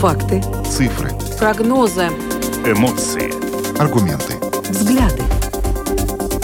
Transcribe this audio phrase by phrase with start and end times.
[0.00, 0.40] Факты.
[0.64, 1.10] Цифры.
[1.40, 2.06] Прогнозы.
[2.64, 3.32] Эмоции.
[3.80, 4.34] Аргументы.
[4.70, 5.24] Взгляды.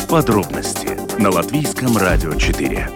[0.09, 2.91] Подробности на Латвийском радио 4.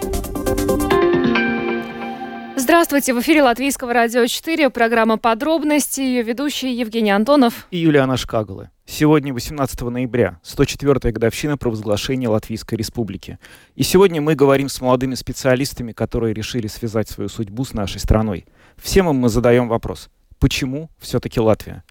[2.56, 8.72] Здравствуйте, в эфире Латвийского радио 4, программа «Подробности», ее ведущий Евгений Антонов и Юлиана Шкагала.
[8.84, 13.38] Сегодня 18 ноября, 104-я годовщина провозглашения Латвийской Республики.
[13.76, 18.44] И сегодня мы говорим с молодыми специалистами, которые решили связать свою судьбу с нашей страной.
[18.76, 21.84] Всем им мы задаем вопрос, почему все-таки Латвия?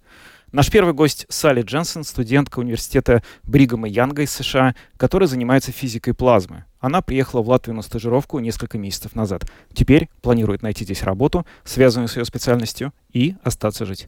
[0.54, 6.64] Наш первый гость Салли Дженсен, студентка университета Бригама Янга из США, которая занимается физикой плазмы.
[6.80, 9.44] Она приехала в Латвию на стажировку несколько месяцев назад.
[9.74, 14.08] Теперь планирует найти здесь работу, связанную с ее специальностью, и остаться жить.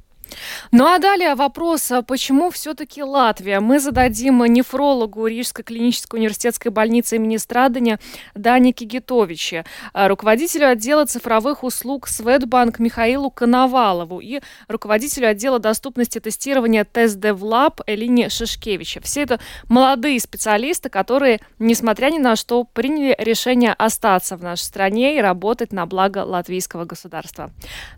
[0.72, 3.60] Ну а далее вопрос, а почему все-таки Латвия?
[3.60, 8.00] Мы зададим нефрологу Рижской клинической университетской больницы имени Страдания
[8.36, 16.84] Дане Кигитовиче, а, руководителю отдела цифровых услуг Swedbank Михаилу Коновалову и руководителю отдела доступности тестирования
[16.86, 19.02] TestDevLab Элине Шишкевича.
[19.02, 25.18] Все это молодые специалисты, которые, несмотря ни на что, приняли решение остаться в нашей стране
[25.18, 27.52] и работать на благо латвийского государства.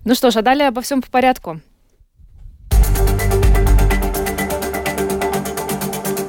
[0.06, 1.60] Ну что ж, а далее обо всем по порядку.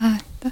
[0.00, 0.50] А, да.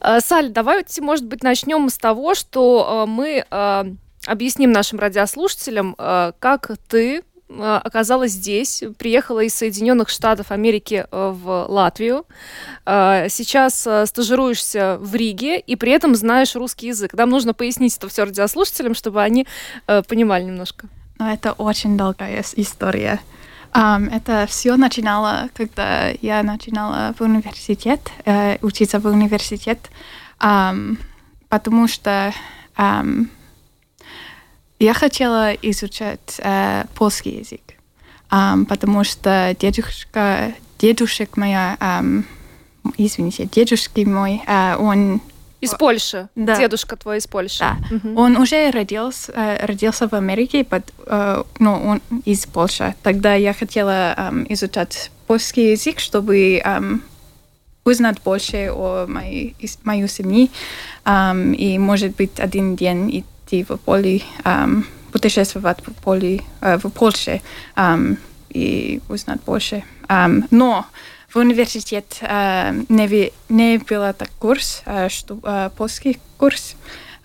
[0.00, 3.84] Э, Саль, давайте, может быть, начнем с того, что э, мы э,
[4.26, 12.26] объясним нашим радиослушателям, как ты оказалась здесь, приехала из Соединенных Штатов Америки в Латвию.
[12.84, 17.12] Сейчас стажируешься в Риге и при этом знаешь русский язык.
[17.12, 19.46] Нам нужно пояснить это все радиослушателям, чтобы они
[19.86, 20.88] понимали немножко.
[21.20, 23.20] Но это очень долгая история.
[23.72, 29.90] Ам, это все начинало, когда я начинала в университет, э, учиться в университет,
[30.38, 30.98] ам,
[31.48, 32.32] потому что
[32.76, 33.28] ам,
[34.78, 37.62] я хотела изучать э, польский язык,
[38.30, 42.24] ам, потому что дедушка, дедушек моя, ам,
[42.96, 45.20] извините, дедушки мой, э, он
[45.60, 46.28] Из Польши.
[46.34, 46.56] да.
[46.56, 47.60] Дедушка твой из Польши.
[47.60, 47.76] Да.
[47.90, 48.16] Мгм.
[48.16, 52.94] Он уже родился, э, родился в Америке, but, э, но он из Польши.
[53.02, 57.02] Тогда я хотела эм, изучать польский язык, чтобы эм,
[57.84, 60.48] узнать больше о моей, моей семье
[61.04, 66.90] эм, и, может быть, один день идти в поле, эм, путешествовать в поле, э, в
[66.90, 67.40] Польше
[67.76, 68.18] эм,
[68.50, 69.84] и узнать больше.
[70.08, 70.84] Эм, но
[71.40, 76.76] университет э, не, ви- не было так курс, э, что э, польский курс.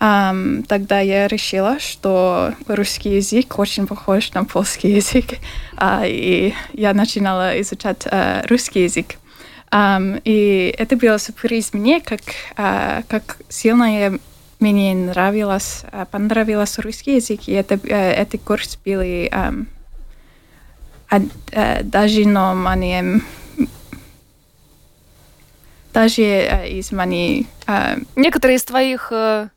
[0.04, 5.38] Ам, тогда я решила, что русский язык очень похож на польский язык,
[5.76, 9.14] а, и я начинала изучать а, русский язык.
[9.70, 12.20] Ам, и это был сюрприз мне, как,
[12.56, 14.18] а, как сильно я,
[14.58, 19.02] мне нравилось, а, понравилось русский язык, и это, э, этот курс был
[21.08, 21.20] а-
[21.52, 23.22] э, даже на моем
[25.92, 29.08] даже э, из моей э, Некоторые из твоих...
[29.12, 29.48] э,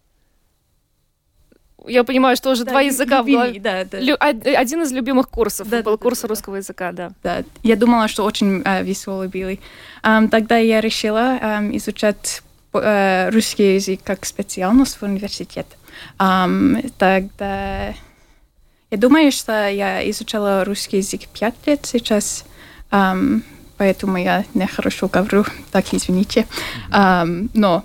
[1.88, 3.59] Я понимаю, что уже Да, два языка в любимый, голове.
[3.59, 6.31] Да, да, Лю- од- Один из любимых курсов Да, был да, да, курс да, да.
[6.31, 7.12] русского языка, да.
[7.23, 7.44] да.
[7.63, 9.59] Я думала, что очень э, веселый были.
[10.01, 12.41] Ам, тогда я решила ам, изучать
[12.73, 15.67] э, русский язык как специальность в университет.
[16.17, 17.94] Ам, тогда
[18.91, 22.46] я думаю, что я изучала русский язык пять лет сейчас,
[22.91, 23.44] ам,
[23.78, 26.46] поэтому я нехорошо говорю, так извините.
[26.91, 27.84] Ам, но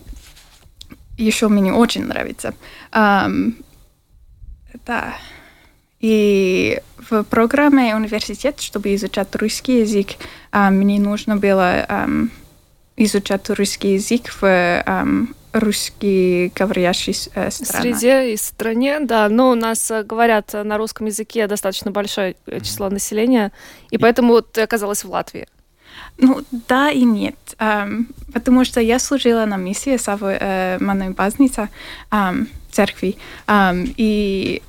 [1.19, 2.55] еще мне очень нравится.
[2.93, 3.55] Ам,
[4.87, 5.15] да.
[6.01, 6.81] И
[7.11, 10.09] в программе университет, чтобы изучать русский язык,
[10.51, 12.31] а, мне нужно было ам,
[12.97, 17.95] изучать русский язык в ам, русскоговорящей с- э, стране.
[17.95, 19.29] Среде и стране, да.
[19.29, 23.53] Но у нас э, говорят на русском языке достаточно большое э, число населения,
[23.91, 25.47] и поэтому ты оказалась в Латвии.
[26.19, 27.37] Ну, да и нет.
[27.59, 31.69] Ам, потому что я служила на миссии Савы э, Манной Базница
[32.11, 33.17] ам, в церкви.
[33.47, 34.63] Ам, и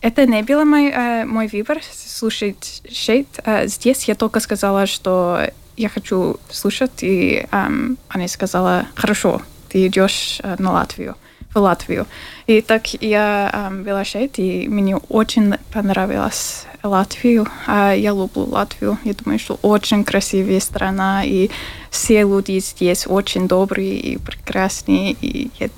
[0.00, 3.26] это не был мой, э, мой выбор слушать шейт.
[3.44, 5.40] Э, здесь я только сказала, что
[5.76, 11.16] я хочу слушать, и ам, она сказала, хорошо, ты идешь э, на Латвию,
[11.52, 12.06] в Латвию.
[12.46, 17.46] И так я э, велошит, и мне очень понравилась Латвию.
[17.66, 18.98] Э, я люблю Латвию.
[19.04, 21.50] Я думаю, что очень красивая страна, и
[21.90, 25.12] все люди здесь очень добрые и прекрасные.
[25.12, 25.68] И я,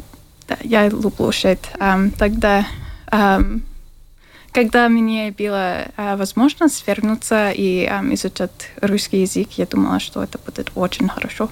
[0.49, 1.61] да, я люблю шит.
[1.78, 2.67] Э, тогда
[3.11, 3.40] э,
[4.52, 10.38] когда мне была э, возможность вернуться и э, изучать русский язык, я думала, что это
[10.38, 11.50] будет очень хорошо.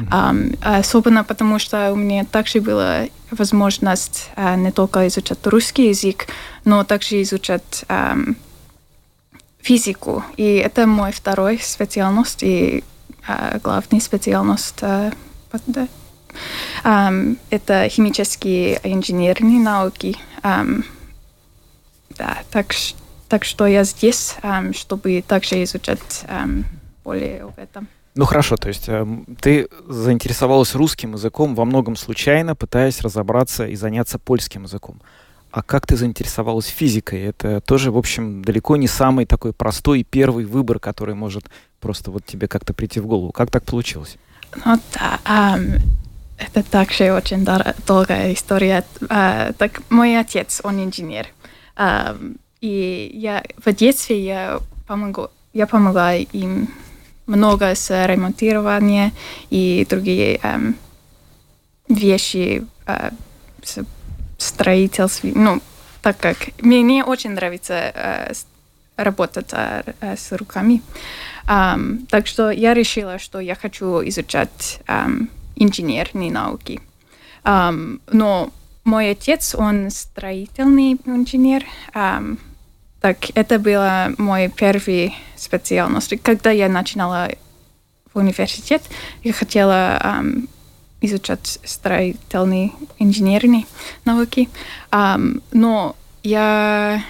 [0.00, 0.58] Mm-hmm.
[0.62, 6.26] Э, особенно потому, что у меня также была возможность э, не только изучать русский язык,
[6.64, 8.16] но также изучать э,
[9.60, 10.24] физику.
[10.36, 12.82] И это мой второй специальность и
[13.28, 14.82] э, главный специальность.
[14.82, 15.12] Э.
[16.84, 20.16] Um, это химические инженерные науки.
[20.42, 20.64] Да,
[22.50, 22.74] так,
[23.28, 26.64] так что я здесь, um, чтобы также изучать um,
[27.04, 27.88] более об этом.
[28.16, 29.06] Ну хорошо, то есть э,
[29.40, 35.00] ты заинтересовалась русским языком во многом случайно, пытаясь разобраться и заняться польским языком.
[35.52, 37.22] А как ты заинтересовалась физикой?
[37.22, 41.44] Это тоже, в общем, далеко не самый такой простой и первый выбор, который может
[41.80, 43.32] просто вот тебе как-то прийти в голову.
[43.32, 44.16] Как так получилось?
[44.64, 45.80] Ну да, um,
[46.38, 47.44] это также очень
[47.86, 48.84] долгая история.
[49.00, 51.28] Uh, так мой отец, он инженер.
[52.60, 56.68] И я в детстве я помогу, я помогла им
[57.26, 59.12] много с ремонтированием
[59.50, 60.74] и другие um,
[61.88, 63.14] вещи uh,
[63.62, 63.84] с
[64.36, 65.32] строительством.
[65.36, 65.62] Ну,
[66.02, 68.36] так как мне очень нравится uh,
[68.96, 70.82] работать uh, с руками.
[71.46, 76.80] Um, так что я решила, что я хочу изучать um, инженерные науки.
[77.44, 78.50] Um, но
[78.84, 81.64] мой отец, он строительный инженер.
[81.94, 82.38] Um,
[83.00, 86.20] так это была мой первый специальность.
[86.22, 87.30] Когда я начинала
[88.12, 88.82] в университет,
[89.22, 90.48] я хотела um,
[91.00, 93.64] изучать строительные инженерные
[94.04, 94.48] науки.
[94.90, 97.02] Um, но я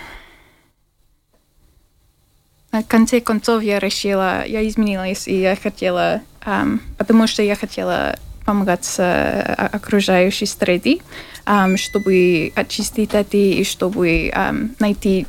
[2.73, 8.17] на конце концов я решила, я изменилась, и я хотела, um, потому что я хотела
[8.51, 8.99] помогать с
[9.55, 11.01] окружающей среды,
[11.47, 14.33] um, чтобы очистить это и чтобы
[14.81, 15.27] найти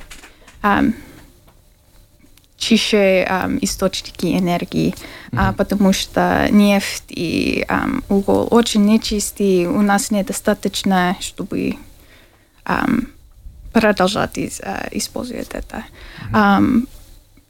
[2.57, 4.93] чище um, источники энергии,
[5.31, 5.49] mm-hmm.
[5.49, 11.77] uh, потому что нефть и um, уголь очень нечистые, у нас недостаточно, чтобы
[12.65, 13.07] um,
[13.73, 15.83] продолжать uh, использовать это.
[16.31, 16.33] Mm-hmm.
[16.33, 16.87] Um,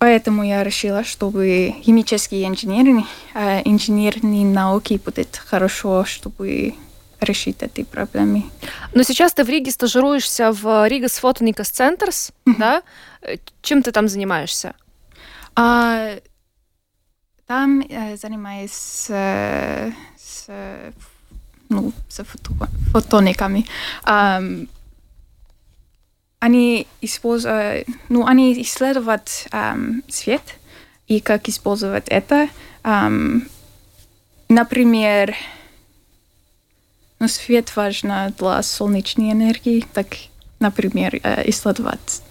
[0.01, 3.03] Поэтому я решила, чтобы химические инженеры,
[3.35, 6.73] э, инженерные науки будут хорошо, чтобы
[7.19, 8.45] решить эти проблемы.
[8.95, 12.57] Но сейчас ты в Риге стажируешься в Рига Фотоникас Центрс, mm-hmm.
[12.57, 12.81] да?
[13.61, 14.73] Чем ты там занимаешься?
[15.55, 16.15] А,
[17.45, 20.47] там э, занимаюсь э, с,
[21.69, 23.67] ну, с фото, фотониками.
[24.03, 24.67] Um,
[26.41, 30.41] они используют, ну, они исследуют um, свет
[31.07, 32.49] и как использовать это.
[32.83, 33.47] Um,
[34.49, 35.35] например,
[37.19, 40.07] ну, свет важно для солнечной энергии, так,
[40.59, 41.15] например,
[41.45, 42.23] исследовать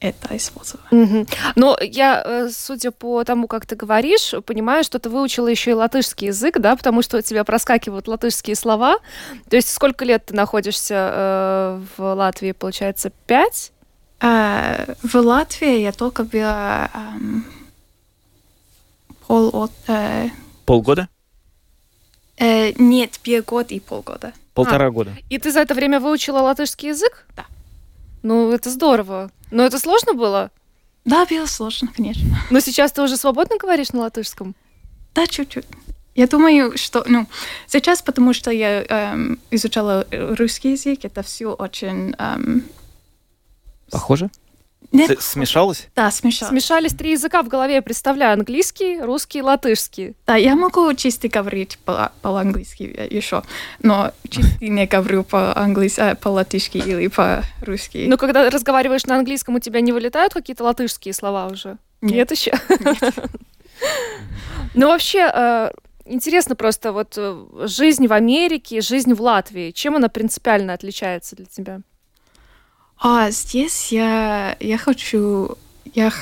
[0.00, 0.84] это использовать.
[0.90, 1.26] Угу.
[1.54, 5.74] Но я, э, судя по тому, как ты говоришь, понимаю, что ты выучила еще и
[5.74, 8.98] латышский язык, да, потому что у тебя проскакивают латышские слова.
[9.48, 13.72] То есть сколько лет ты находишься э, в Латвии, получается, пять?
[14.20, 17.18] Э, в Латвии я только была э,
[19.26, 19.70] пол...
[19.88, 20.28] Э,
[20.66, 21.08] Полгода?
[22.38, 24.32] Э, нет, год и полгода.
[24.52, 25.16] Полтора а, года.
[25.30, 27.26] И ты за это время выучила латышский язык?
[27.34, 27.46] Да.
[28.26, 29.30] Ну, это здорово.
[29.52, 30.50] Но это сложно было?
[31.04, 32.36] Да, было сложно, конечно.
[32.50, 34.56] Но сейчас ты уже свободно говоришь на латышском?
[35.14, 35.64] Да, чуть-чуть.
[36.16, 37.28] Я думаю, что, ну,
[37.68, 42.16] сейчас, потому что я эм, изучала русский язык, это все очень...
[42.18, 42.64] Эм,
[43.92, 44.28] Похоже?
[44.92, 45.20] Нет.
[45.20, 45.88] Смешалось?
[45.96, 46.50] Да, смешалось.
[46.50, 48.34] Смешались три языка в голове, я представляю.
[48.34, 50.14] Английский, русский, латышский.
[50.26, 53.42] Да, я могу чисто говорить по- по-английски еще,
[53.82, 58.06] но чисто не говорю по-английски, а по-латышски или по-русски.
[58.08, 61.78] Но когда разговариваешь на английском, у тебя не вылетают какие-то латышские слова уже?
[62.00, 62.52] Нет, Нет еще?
[64.74, 65.70] Ну, вообще, э,
[66.04, 69.70] интересно просто вот э, жизнь в Америке, жизнь в Латвии.
[69.70, 71.80] Чем она принципиально отличается для тебя?
[72.98, 75.56] А здесь я, я хочу,
[75.94, 76.12] я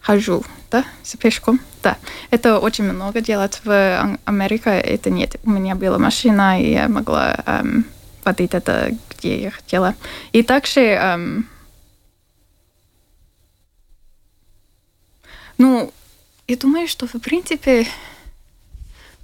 [0.00, 1.98] хожу, да, с пешком, да.
[2.30, 5.36] Это очень много делать в Америке, это нет.
[5.44, 7.84] У меня была машина, и я могла эм,
[8.24, 9.94] водить это, где я хотела.
[10.32, 11.48] И также, эм,
[15.58, 15.92] ну,
[16.48, 17.86] я думаю, что, в принципе,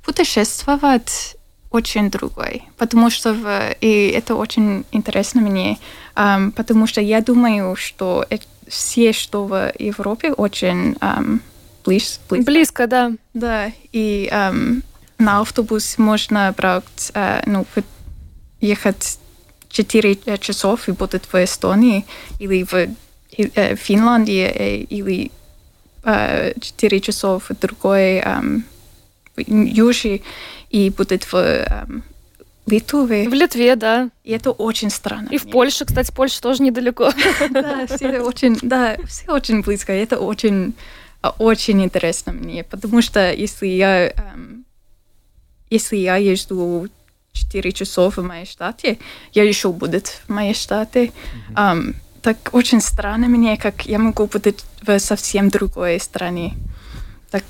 [0.04, 1.36] путешествовать
[1.74, 5.78] очень другой, потому что в, и это очень интересно мне,
[6.14, 11.40] um, потому что я думаю, что это, все, что в Европе, очень um,
[11.84, 12.50] близ, близко.
[12.52, 13.12] Близко, да.
[13.34, 14.82] Да, и um,
[15.18, 17.66] на автобус можно брать, uh, ну,
[18.60, 19.18] ехать
[19.70, 22.06] 4 часов и будет в Эстонии
[22.38, 25.32] или в uh, Финляндии или
[26.04, 28.62] uh, 4 часов в другой um,
[29.36, 30.22] южи
[30.70, 32.02] и будет в um,
[32.66, 33.28] Литве.
[33.28, 34.10] В Литве, да.
[34.24, 35.28] И это очень странно.
[35.30, 37.10] И в Польше, кстати, Польша тоже недалеко.
[37.50, 39.92] Да, все очень, да, все очень близко.
[39.92, 40.74] Это очень,
[41.38, 44.14] очень интересно мне, потому что если я,
[45.68, 46.88] если я езжу
[47.32, 48.98] 4 часов в моей штате,
[49.32, 51.12] я еще буду в моей штате.
[51.54, 51.94] Mm-hmm.
[52.22, 56.54] так очень странно мне, как я могу быть в совсем другой стране.
[57.30, 57.44] Так,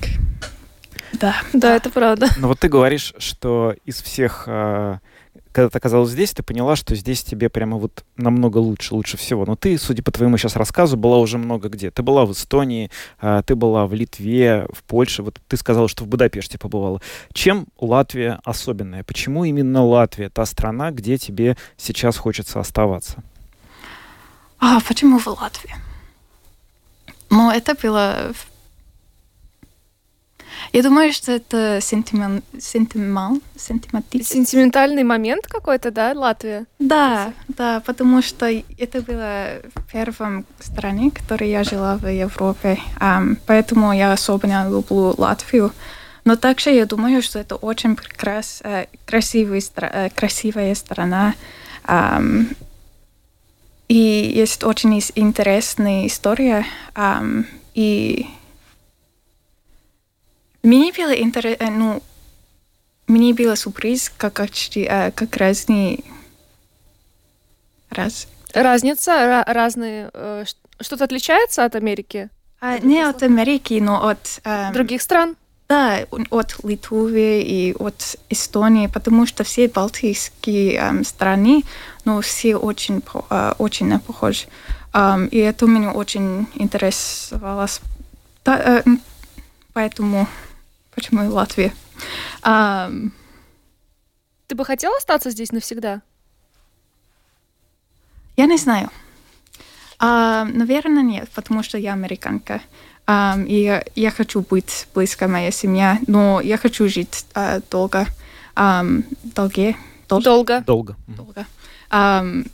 [1.20, 1.36] да.
[1.52, 2.28] Да, это правда.
[2.38, 4.98] Но вот ты говоришь, что из всех а,
[5.54, 9.46] когда ты оказалась здесь, ты поняла, что здесь тебе прямо вот намного лучше, лучше всего.
[9.46, 11.92] Но ты, судя по твоему сейчас рассказу, была уже много где.
[11.92, 12.90] Ты была в Эстонии,
[13.20, 15.22] а, ты была в Литве, в Польше.
[15.22, 17.00] Вот ты сказала, что в Будапеште побывала.
[17.32, 19.04] Чем Латвия особенная?
[19.04, 23.22] Почему именно Латвия та страна, где тебе сейчас хочется оставаться?
[24.58, 25.76] А почему в Латвии?
[27.30, 28.32] Ну, это было
[30.72, 32.42] я думаю, что это сентимен...
[32.58, 33.38] сентимал...
[33.56, 36.66] Сентиментальный момент какой-то, да, Латвия?
[36.78, 38.46] Да, да, потому что
[38.78, 44.68] это было в первом стране, в которой я жила в Европе, um, поэтому я особенно
[44.68, 45.72] люблю Латвию.
[46.24, 51.34] Но также я думаю, что это очень прекрас, э, красивая, э, красивая страна.
[51.84, 52.56] Um,
[53.88, 56.64] и есть очень интересная история.
[56.94, 57.44] Um,
[57.74, 58.26] и
[60.64, 62.02] мне было интересно, ну,
[63.06, 66.00] мне было сюрприз, как, как разные...
[67.90, 68.26] Раз.
[68.52, 70.10] Разница, разные...
[70.12, 70.44] Э,
[70.80, 72.30] что-то отличается от Америки?
[72.60, 74.40] А, не от Америки, но от...
[74.44, 75.36] Эм, Других стран?
[75.68, 81.62] Да, от Литвы и от Эстонии, потому что все балтийские эм, страны,
[82.04, 84.46] ну, все очень, э, очень похожи.
[84.94, 87.66] Um, и это меня очень интересовало.
[88.44, 88.82] Да, э,
[89.72, 90.28] поэтому
[90.94, 91.72] Почему и Латвия?
[92.42, 92.90] А,
[94.46, 96.02] Ты бы хотела остаться здесь навсегда?
[98.36, 98.90] Я не знаю.
[99.98, 102.60] А, наверное, нет, потому что я американка.
[103.06, 108.06] Um, и я, я хочу быть близко моей семье, но я хочу жить uh, долго.
[108.56, 109.76] Um, долге,
[110.08, 110.62] дол- долго.
[110.62, 110.96] Долго.
[111.06, 111.46] Долго.
[111.90, 112.50] Um,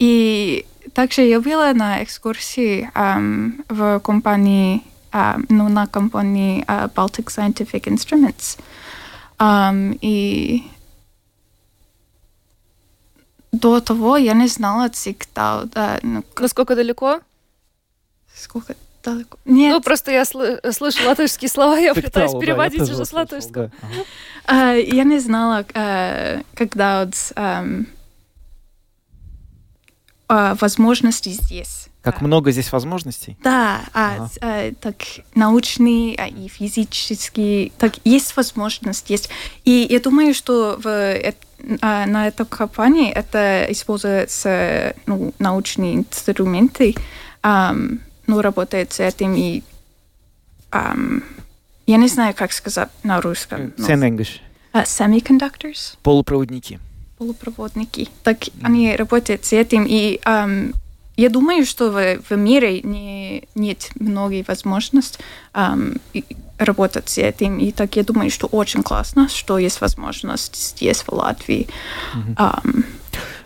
[0.00, 4.82] и также я была на экскурсии um, в компании
[5.12, 8.58] um, ну, на компании uh, Baltic Scientific Instruments.
[9.38, 10.64] Um, и
[13.52, 15.64] до того я не знала всегда.
[15.64, 17.20] Да, ну, Насколько далеко?
[18.34, 19.38] Сколько далеко?
[19.44, 19.74] Нет.
[19.74, 23.70] Ну, просто я сл- слышу латышские слова, я пытаюсь переводить да, уже с латышского.
[24.46, 24.74] Да.
[24.74, 27.86] Uh, я не знала, uh, когда вот, um,
[30.32, 31.88] uh, возможности здесь.
[32.02, 33.36] Как много здесь возможностей?
[33.44, 34.28] Да, ага.
[34.40, 34.96] а, так
[35.36, 39.30] научные а, и физические, так есть возможность, есть.
[39.64, 41.14] И я думаю, что в,
[41.80, 46.96] а, на этой компании это используются ну, научные инструменты,
[47.40, 47.72] а,
[48.26, 49.62] ну, работает с этим и
[50.72, 50.96] а,
[51.86, 53.72] я не знаю, как сказать на русском.
[53.76, 54.40] Same English.
[54.72, 55.96] Uh, semiconductors.
[56.02, 56.80] Полупроводники.
[57.22, 58.08] Полупроводники.
[58.24, 60.74] Так они работают с этим и um,
[61.16, 65.18] я думаю, что в, в мире не, нет многих возможностей
[65.54, 66.00] um,
[66.58, 67.58] работать с этим.
[67.58, 71.68] И так я думаю, что очень классно, что есть возможность здесь, в Латвии.
[72.14, 72.36] Mm-hmm.
[72.36, 72.84] Um,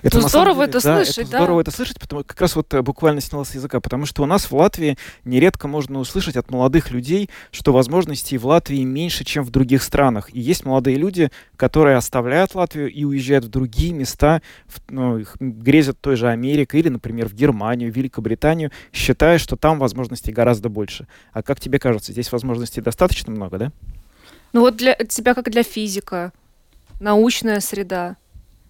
[0.03, 1.38] это ну, здорово деле, это да, слышать, это да?
[1.38, 4.26] Здорово это слышать, потому как раз вот э, буквально сняла с языка, потому что у
[4.26, 9.45] нас в Латвии нередко можно услышать от молодых людей, что возможностей в Латвии меньше, чем
[9.45, 10.29] в других странах.
[10.35, 16.00] И есть молодые люди, которые оставляют Латвию и уезжают в другие места, в, ну, грезят
[16.00, 21.07] той же Америкой или, например, в Германию, Великобританию, считая, что там возможностей гораздо больше.
[21.33, 23.73] А как тебе кажется, здесь возможностей достаточно много, да?
[24.53, 26.33] Ну вот для тебя, как для физика,
[27.00, 28.17] научная среда.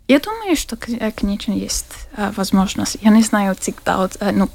[0.08, 2.98] Я думаю, что, конечно, есть э, возможность.
[3.02, 4.48] Я не знаю всегда, э, ну,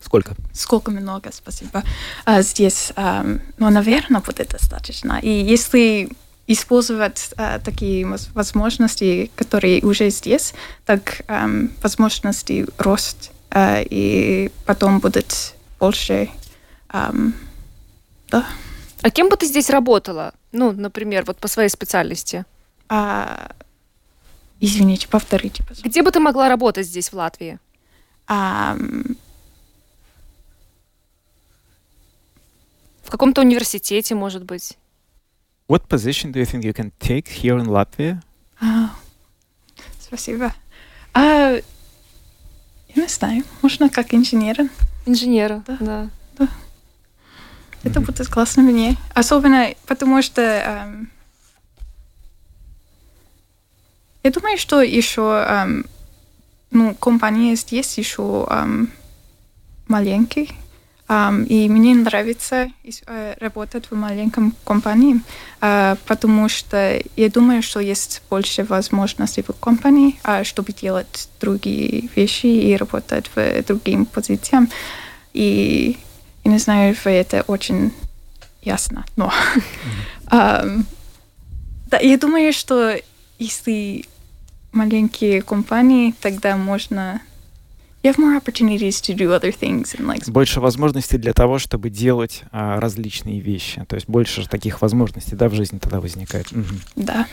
[0.00, 0.34] Сколько?
[0.52, 1.82] Сколько много, спасибо.
[2.26, 5.18] Э, здесь, э, ну, наверное, будет достаточно.
[5.20, 6.08] И если
[6.46, 15.54] использовать э, такие возможности, которые уже здесь, так э, возможности рост, э, и потом будет
[15.80, 16.30] больше.
[16.92, 17.10] Э,
[18.30, 18.46] да.
[19.02, 20.32] А кем бы ты здесь работала?
[20.52, 22.44] Ну, например, вот по своей специальности?
[22.88, 23.50] А,
[24.60, 25.88] извините, повторите, пожалуйста.
[25.88, 27.58] Где бы ты могла работать здесь, в Латвии?
[28.26, 28.76] А,
[33.02, 34.76] В каком-то университете, может быть?
[35.68, 38.20] What position do you think you can take here in Latvia?
[38.60, 38.90] а,
[40.00, 40.52] спасибо.
[41.14, 41.62] А, я
[43.02, 44.68] не знаю, можно как инженера.
[45.06, 46.10] Инженера, Да.
[46.38, 46.48] да.
[47.84, 48.96] Это будет классно мне.
[49.14, 51.10] Особенно потому что эм,
[54.26, 55.86] я думаю, что еще эм,
[56.72, 58.90] ну, компания здесь еще эм,
[59.86, 60.50] маленький.
[61.08, 62.68] эм, и мне нравится
[63.06, 65.20] э, работать в маленьком компании,
[65.60, 72.08] э, потому что я думаю, что есть больше возможностей в компании, э, чтобы делать другие
[72.16, 74.68] вещи и работать в другим позициям.
[75.34, 75.96] И
[76.42, 77.92] я не знаю, это очень
[78.62, 79.32] ясно, но
[80.26, 80.84] ам,
[81.90, 82.96] да, я думаю, что
[83.38, 84.04] если
[84.76, 87.20] маленькие компании, тогда можно
[88.02, 91.90] you have more opportunities to do other things and like Больше возможностей для того, чтобы
[91.90, 93.84] делать а, различные вещи.
[93.88, 96.52] То есть больше же таких возможностей, да, в жизни тогда возникает.
[96.52, 96.80] Мгм.
[96.94, 97.26] да.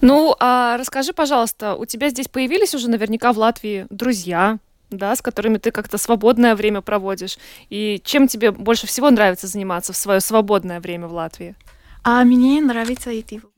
[0.00, 4.58] Ну, а расскажи, пожалуйста, у тебя здесь появились уже наверняка в Латвии друзья,
[4.90, 7.38] да, с которыми ты как-то свободное время проводишь?
[7.70, 11.54] И чем тебе больше всего нравится заниматься в свое свободное время в Латвии?
[12.02, 13.51] А мне нравится идти в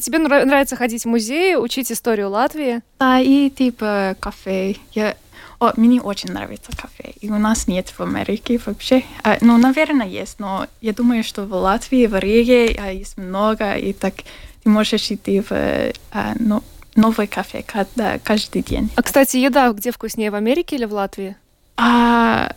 [0.00, 2.82] Тебе нра- нравится ходить в музеи, учить историю Латвии?
[2.98, 4.76] да, и типа кафе.
[4.92, 5.16] Я...
[5.58, 7.12] О, мне очень нравится кафе.
[7.20, 9.04] И у нас нет в Америке вообще.
[9.22, 13.74] А, ну, наверное, есть, но я думаю, что в Латвии, в Риге а, есть много,
[13.74, 14.14] и так
[14.62, 16.62] ты можешь идти в а, ну,
[16.94, 18.90] новый кафе каждый, каждый день.
[18.96, 21.36] А, кстати, еда где вкуснее, в Америке или в Латвии?
[21.78, 22.52] А,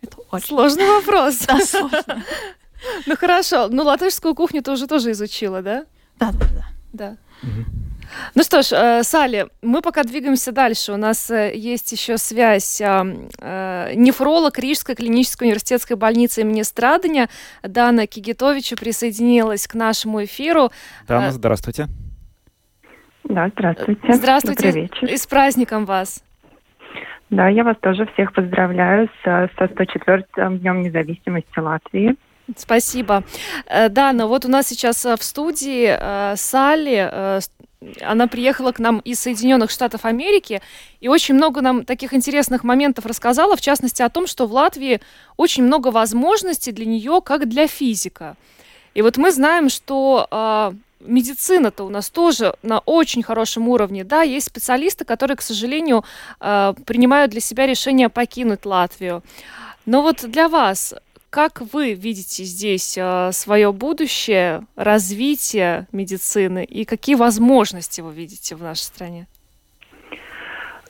[0.00, 1.38] это очень Сложный вопрос.
[1.46, 2.24] да, сложно.
[3.06, 5.84] Ну хорошо, ну латышскую кухню ты уже тоже изучила, да?
[6.18, 6.64] Да, да, да.
[6.92, 7.16] Да.
[7.42, 7.64] Мгм.
[8.34, 10.92] Ну что ж, э, Салли, мы пока двигаемся дальше.
[10.92, 17.28] У нас э, есть еще связь э, нефролог Рижской клинической университетской больницы имени Страдания
[17.62, 20.70] Дана Кигитовича присоединилась к нашему эфиру.
[21.08, 21.86] Дана, здравствуйте.
[23.24, 24.12] Да, здравствуйте.
[24.12, 25.06] Здравствуйте, Добрый вечер.
[25.06, 26.22] и с праздником вас.
[27.30, 32.16] Да, я вас тоже всех поздравляю со 104-м Днем независимости Латвии.
[32.56, 33.24] Спасибо.
[33.66, 37.40] Э, Дана, вот у нас сейчас э, в студии э, Салли,
[38.00, 40.62] она приехала к нам из Соединенных Штатов Америки
[41.00, 45.00] и очень много нам таких интересных моментов рассказала, в частности о том, что в Латвии
[45.36, 48.36] очень много возможностей для нее, как для физика.
[48.94, 54.46] И вот мы знаем, что медицина-то у нас тоже на очень хорошем уровне, да, есть
[54.46, 56.04] специалисты, которые, к сожалению,
[56.38, 59.24] принимают для себя решение покинуть Латвию.
[59.86, 60.94] Но вот для вас,
[61.32, 62.98] как вы видите здесь
[63.30, 69.26] свое будущее, развитие медицины и какие возможности вы видите в нашей стране?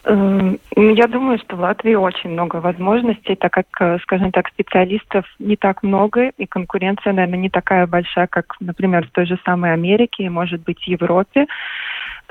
[0.05, 4.48] Эм, ну, Я думаю, что в Латвии очень много возможностей, так как, э, скажем так,
[4.48, 9.38] специалистов не так много, и конкуренция, наверное, не такая большая, как, например, в той же
[9.44, 11.46] самой Америке и, может быть, Европе.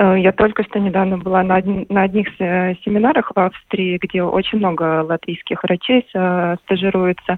[0.01, 4.23] Э, Я только что недавно была на, одни- на одних э, семинарах в Австрии, где
[4.23, 7.37] очень много латвийских врачей э, стажируется.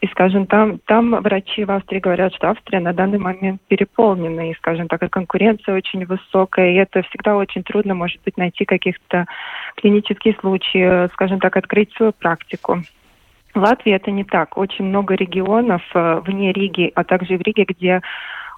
[0.00, 4.54] И, скажем, там, там врачи в Австрии говорят, что Австрия на данный момент переполнена, и,
[4.54, 9.26] скажем так, и конкуренция очень высокая, и это всегда очень трудно, может быть, найти каких-то
[9.76, 12.82] клинические случаи, э, скажем так, открыть свою практику.
[13.54, 14.56] В Латвии это не так.
[14.56, 18.00] Очень много регионов вне Риги, а также в Риге, где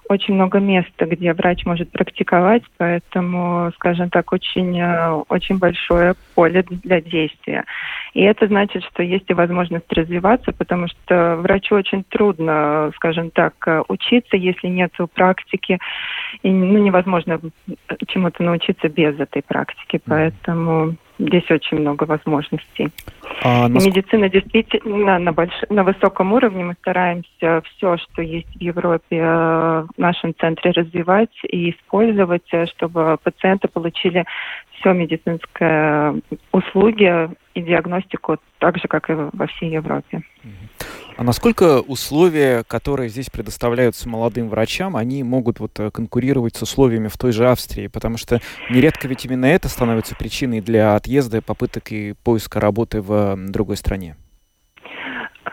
[0.09, 6.63] очень много места, где врач может практиковать, поэтому, скажем так, очень, э, очень большое поле
[6.63, 7.65] для действия.
[8.13, 13.53] И это значит, что есть и возможность развиваться, потому что врачу очень трудно, скажем так,
[13.67, 15.79] э, учиться, если нет практики.
[16.43, 17.39] И ну, невозможно
[18.07, 22.89] чему-то научиться без этой практики, поэтому здесь очень много возможностей.
[23.43, 26.63] А И наск- медицина действительно на, больш- на высоком уровне.
[26.63, 32.65] Мы стараемся все, что есть в Европе, э, в нашем центре развивать и использовать, э,
[32.67, 34.25] чтобы пациенты получили
[34.79, 36.15] все медицинское
[36.51, 40.21] услуги и диагностику так же, как и во всей Европе.
[41.17, 47.07] А насколько условия, которые здесь предоставляются молодым врачам, они могут вот э, конкурировать с условиями
[47.07, 47.87] в той же Австрии?
[47.87, 53.37] Потому что нередко ведь именно это становится причиной для отъезда, попыток и поиска работы в
[53.47, 54.17] другой стране.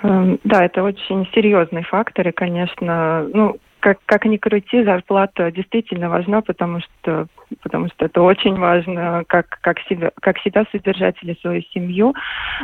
[0.02, 6.08] Эм, Да, это очень серьезный фактор, и, конечно, ну, как, как ни крути, зарплата действительно
[6.08, 7.26] важна, потому что,
[7.62, 12.14] потому что это очень важно, как, как, себя, как себя содержать или свою семью.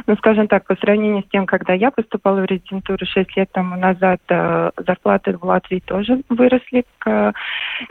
[0.07, 3.75] Но, скажем так, по сравнению с тем, когда я поступала в резидентуру 6 лет тому
[3.77, 6.85] назад, э, зарплаты в Латвии тоже выросли.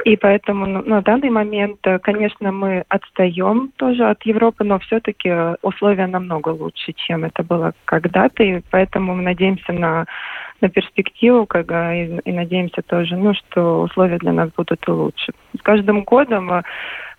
[0.06, 5.30] И поэтому ну, на данный момент, э, конечно, мы отстаем тоже от Европы, но все-таки
[5.62, 8.42] условия намного лучше, чем это было когда-то.
[8.42, 10.06] И поэтому мы надеемся на
[10.62, 15.34] на перспективу, когда и, и надеемся тоже, ну, что условия для нас будут лучше.
[15.58, 16.63] С каждым годом, э,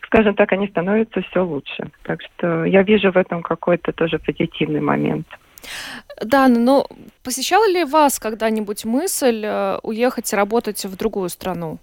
[0.07, 1.91] скажем так, они становятся все лучше.
[2.03, 5.27] Так что я вижу в этом какой-то тоже позитивный момент.
[6.23, 6.87] Да, но
[7.23, 11.79] посещала ли вас когда-нибудь мысль э, уехать работать в другую страну?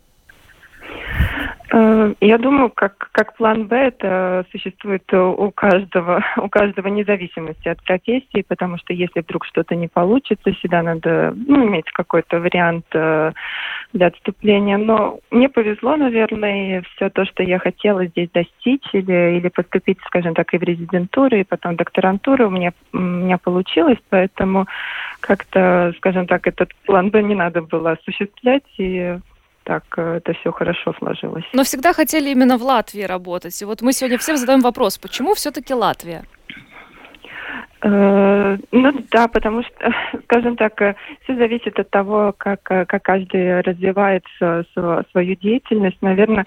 [1.76, 7.84] Э, я думаю, как, как план Б это существует у каждого, у каждого независимости от
[7.84, 13.34] профессии, потому что если вдруг что-то не получится, всегда надо ну, иметь какой-то вариант э,
[13.92, 14.78] для отступления.
[14.78, 19.98] Но мне повезло, наверное, и все то, что я хотела здесь достичь или, или поступить,
[20.06, 24.66] скажем так, и в резидентуру, и потом докторантуру, у меня, у меня получилось, поэтому
[25.20, 29.18] как-то, скажем так, этот план Б не надо было осуществлять, и
[29.66, 31.44] так э, это все хорошо сложилось.
[31.54, 33.62] Но всегда хотели именно в Латвии работать.
[33.62, 36.24] И вот мы сегодня всем задаем вопрос, почему все-таки Латвия?
[37.82, 43.04] Э, ну да, потому что, скажем так, э, все зависит от того, как, э, как
[43.04, 44.24] каждый развивает
[45.12, 45.98] свою деятельность.
[46.02, 46.46] Наверное,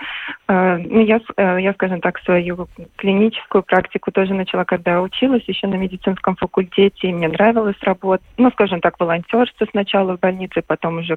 [0.49, 1.21] ну, я,
[1.59, 7.13] я, скажем так, свою клиническую практику тоже начала, когда училась еще на медицинском факультете, и
[7.13, 11.17] мне нравилось работать, ну, скажем так, волонтерство сначала в больнице, потом уже,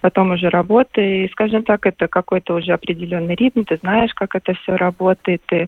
[0.00, 4.54] потом уже работа, и, скажем так, это какой-то уже определенный ритм, ты знаешь, как это
[4.54, 5.66] все работает, и,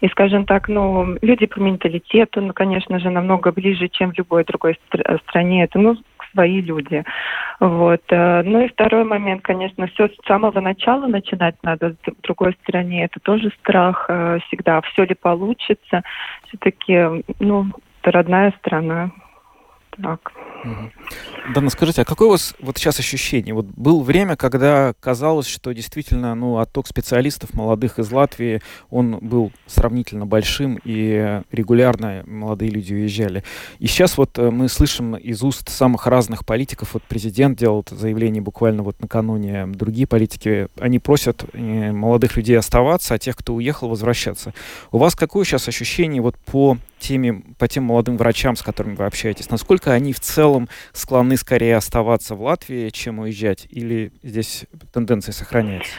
[0.00, 4.18] и скажем так, ну, люди по менталитету, ну, конечно же, намного намного ближе, чем в
[4.18, 5.64] любой другой стр- стране.
[5.64, 5.96] Это, ну,
[6.32, 7.04] свои люди.
[7.60, 8.02] Вот.
[8.10, 13.04] Э, ну и второй момент, конечно, все с самого начала начинать надо в другой стране.
[13.04, 14.80] Это тоже страх э, всегда.
[14.82, 16.02] Все ли получится?
[16.46, 17.66] Все-таки, ну,
[18.02, 19.10] это родная страна.
[20.02, 20.32] Так.
[21.54, 23.54] Дана, скажите, а какое у вас вот сейчас ощущение?
[23.54, 29.52] Вот было время, когда казалось, что действительно ну, отток специалистов молодых из Латвии, он был
[29.66, 33.44] сравнительно большим, и регулярно молодые люди уезжали.
[33.78, 38.42] И сейчас вот э, мы слышим из уст самых разных политиков, вот президент делал заявление
[38.42, 43.88] буквально вот накануне, другие политики, они просят э, молодых людей оставаться, а тех, кто уехал,
[43.88, 44.52] возвращаться.
[44.90, 49.04] У вас какое сейчас ощущение вот по теми, по тем молодым врачам, с которыми вы
[49.04, 49.50] общаетесь?
[49.50, 53.66] Насколько они в целом склонны скорее оставаться в Латвии, чем уезжать?
[53.70, 55.92] Или здесь тенденция сохраняется?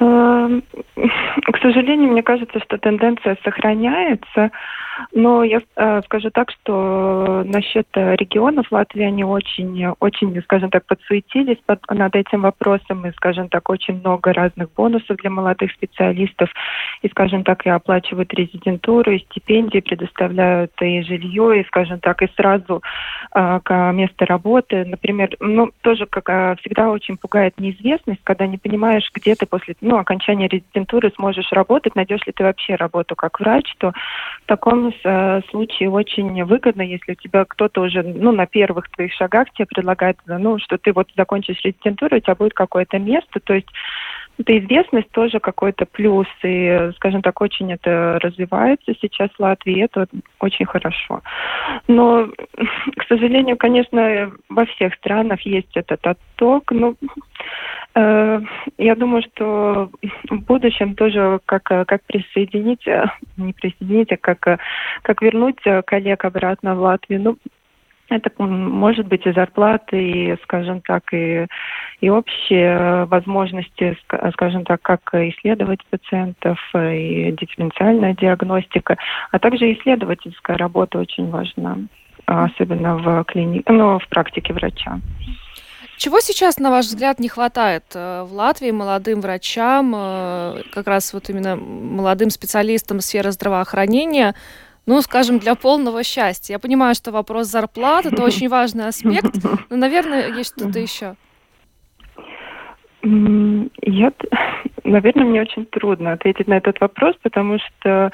[0.00, 0.62] Эм,
[0.96, 4.50] к сожалению, мне кажется, что тенденция сохраняется.
[5.12, 10.86] Но я э, скажу так, что насчет э, регионов Латвии они очень, очень, скажем так,
[10.86, 13.06] подсуетились под, над этим вопросом.
[13.06, 16.50] И, скажем так, очень много разных бонусов для молодых специалистов.
[17.02, 22.28] И, скажем так, и оплачивают резидентуру, и стипендии, предоставляют и жилье, и, скажем так, и
[22.36, 22.82] сразу
[23.34, 24.84] э, к месту работы.
[24.84, 29.74] Например, ну, тоже, как э, всегда, очень пугает неизвестность, когда не понимаешь, где ты после
[29.80, 33.92] ну, окончания резидентуры сможешь работать, найдешь ли ты вообще работу как врач, то
[34.42, 39.12] в таком э, случае очень выгодно, если у тебя кто-то уже ну, на первых твоих
[39.12, 43.54] шагах тебе предлагает, ну, что ты вот закончишь резидентуру, у тебя будет какое-то место, то
[43.54, 43.68] есть
[44.38, 50.06] эта известность тоже какой-то плюс, и, скажем так, очень это развивается сейчас в Латвии, это
[50.40, 51.22] очень хорошо.
[51.88, 52.28] Но,
[52.96, 56.94] к сожалению, конечно, во всех странах есть этот отток, но
[57.94, 58.40] э,
[58.78, 59.90] я думаю, что
[60.30, 62.86] в будущем тоже как, как присоединить,
[63.36, 64.60] не присоединить, а как,
[65.02, 67.20] как вернуть коллег обратно в Латвию.
[67.22, 67.36] Ну,
[68.16, 71.46] это может быть и зарплаты, и, скажем так, и,
[72.00, 73.96] и общие возможности,
[74.32, 78.96] скажем так, как исследовать пациентов, и дифференциальная диагностика,
[79.30, 81.78] а также исследовательская работа очень важна,
[82.26, 85.00] особенно в клинике, ну, в практике врача.
[86.02, 91.12] Чего сейчас, на ваш взгляд, не хватает э, в Латвии молодым врачам, э, как раз
[91.12, 94.34] вот именно молодым специалистам сферы здравоохранения,
[94.86, 96.54] ну, скажем, для полного счастья.
[96.54, 99.34] Я понимаю, что вопрос зарплат это очень важный аспект,
[99.70, 101.14] но, наверное, есть что-то еще.
[103.02, 104.12] Я,
[104.84, 108.12] наверное, мне очень трудно ответить на этот вопрос, потому что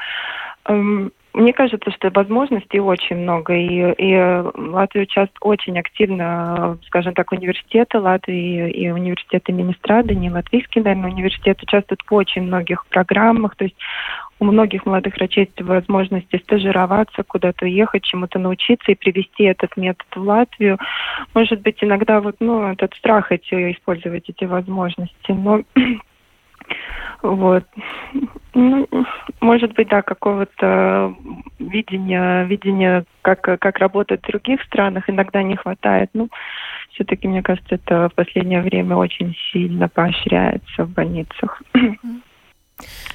[0.68, 7.30] Эм, мне кажется, что возможностей очень много, и, и Латвия участвует очень активно, скажем так,
[7.30, 13.64] университеты Латвии и университет имени Страдани, Латвийский, наверное, университет участвует в очень многих программах, то
[13.64, 13.76] есть
[14.40, 20.06] у многих молодых врачей есть возможности стажироваться, куда-то уехать, чему-то научиться и привести этот метод
[20.14, 20.78] в Латвию.
[21.34, 25.62] Может быть, иногда вот, ну, этот страх эти, использовать эти возможности, но
[27.22, 27.64] вот.
[28.60, 28.88] Ну,
[29.40, 31.14] может быть, да, какого-то
[31.60, 36.10] видения, видения, как, как работает в других странах, иногда не хватает.
[36.12, 36.28] Ну,
[36.92, 41.62] все-таки, мне кажется, это в последнее время очень сильно поощряется в больницах.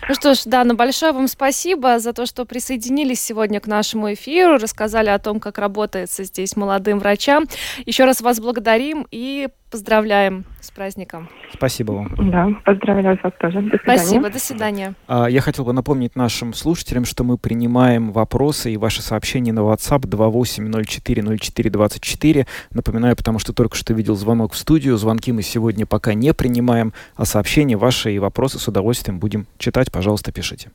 [0.08, 4.58] Ну что ж, Дана, большое вам спасибо за то, что присоединились сегодня к нашему эфиру,
[4.58, 7.46] рассказали о том, как работается здесь молодым врачам.
[7.86, 11.28] Еще раз вас благодарим и поздравляем с праздником.
[11.52, 12.14] Спасибо вам.
[12.30, 13.60] Да, поздравляю вас тоже.
[13.60, 13.98] До свидания.
[13.98, 14.94] Спасибо, до свидания.
[15.08, 19.62] А, я хотел бы напомнить нашим слушателям, что мы принимаем вопросы и ваши сообщения на
[19.62, 22.46] WhatsApp 28040424.
[22.70, 24.96] Напоминаю, потому что только что видел звонок в студию.
[24.96, 29.92] Звонки мы сегодня пока не принимаем, а сообщения ваши и вопросы с удовольствием будем читать.
[29.92, 30.70] Пожалуйста, пишите.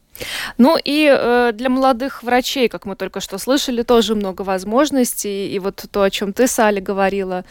[0.58, 5.54] Ну и э, для молодых врачей, как мы только что слышали, тоже много возможностей.
[5.54, 7.44] И вот то, о чем ты, Сали, говорила,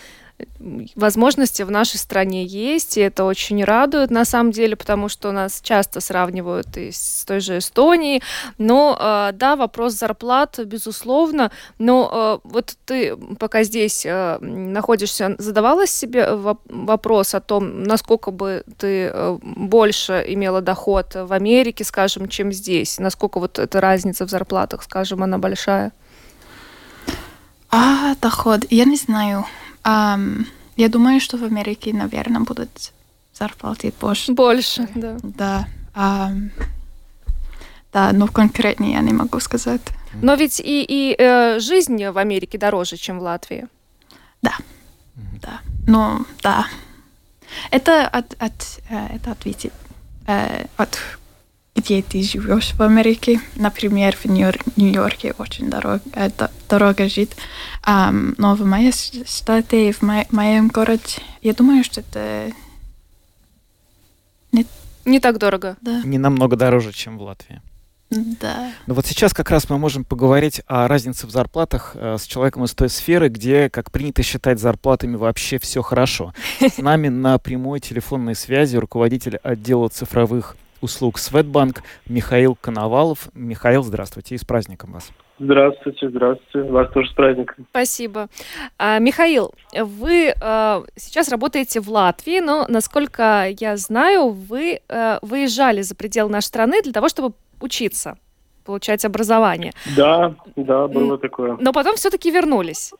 [0.96, 5.62] возможности в нашей стране есть, и это очень радует на самом деле, потому что нас
[5.62, 8.22] часто сравнивают и с той же Эстонией.
[8.58, 11.52] Но э, да, вопрос зарплат, безусловно.
[11.80, 18.64] Но э, вот ты пока здесь э, находишься, задавалась себе вопрос о том, насколько бы
[18.78, 23.00] ты больше имела доход в Америке, скажем, чем здесь?
[23.00, 25.92] Насколько вот эта разница в зарплатах, скажем, она большая?
[27.70, 29.46] А, доход, я не знаю.
[29.88, 30.46] Um,
[30.76, 32.92] я думаю, что в Америке, наверное, будут
[33.34, 34.34] зарплаты больше.
[34.34, 35.18] Больше, да.
[35.24, 35.68] Да.
[35.96, 36.52] Um,
[37.94, 39.82] да, но конкретнее я не могу сказать.
[40.22, 43.68] Но ведь и, и э, жизнь в Америке дороже, чем в Латвии.
[44.42, 44.56] Да,
[45.42, 45.62] да.
[45.88, 46.68] Ну, да.
[47.72, 49.72] Это от, от, э, это ответить
[50.28, 51.00] э, от
[51.78, 53.40] где ты живешь в Америке.
[53.56, 56.30] Например, в Нью-Йорке очень дорого, э,
[56.68, 57.32] дорого жить.
[57.86, 62.52] Um, но в моей штате, в мо моем городе, я думаю, что это
[64.52, 64.66] не,
[65.06, 65.78] не так дорого.
[65.82, 66.02] Да.
[66.04, 67.62] Не намного дороже, чем в Латвии.
[68.10, 68.72] Да.
[68.88, 72.64] Но вот сейчас как раз мы можем поговорить о разнице в зарплатах э, с человеком
[72.64, 76.34] из той сферы, где, как принято считать, зарплатами вообще все хорошо.
[76.60, 83.30] С нами на прямой телефонной связи руководитель отдела цифровых услуг Светбанк Михаил Коновалов.
[83.34, 85.12] Михаил, здравствуйте и с праздником вас.
[85.40, 86.70] Здравствуйте, здравствуйте.
[86.72, 87.68] Вас тоже с праздником.
[87.70, 88.28] Спасибо.
[88.80, 95.82] А, Михаил, вы а, сейчас работаете в Латвии, но, насколько я знаю, вы а, выезжали
[95.82, 98.18] за пределы нашей страны для того, чтобы учиться,
[98.66, 99.74] получать образование.
[99.96, 101.58] Да, да, было такое.
[101.60, 102.94] Но потом все-таки вернулись.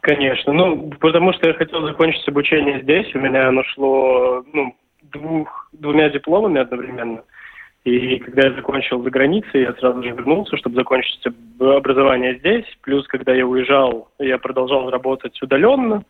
[0.00, 0.52] Конечно.
[0.52, 3.12] Ну, потому что я хотел закончить обучение здесь.
[3.14, 4.74] У меня оно шло, ну,
[5.12, 7.22] двух, двумя дипломами одновременно.
[7.84, 11.24] И когда я закончил за границей, я сразу же вернулся, чтобы закончить
[11.58, 12.66] образование здесь.
[12.82, 16.04] Плюс, когда я уезжал, я продолжал работать удаленно.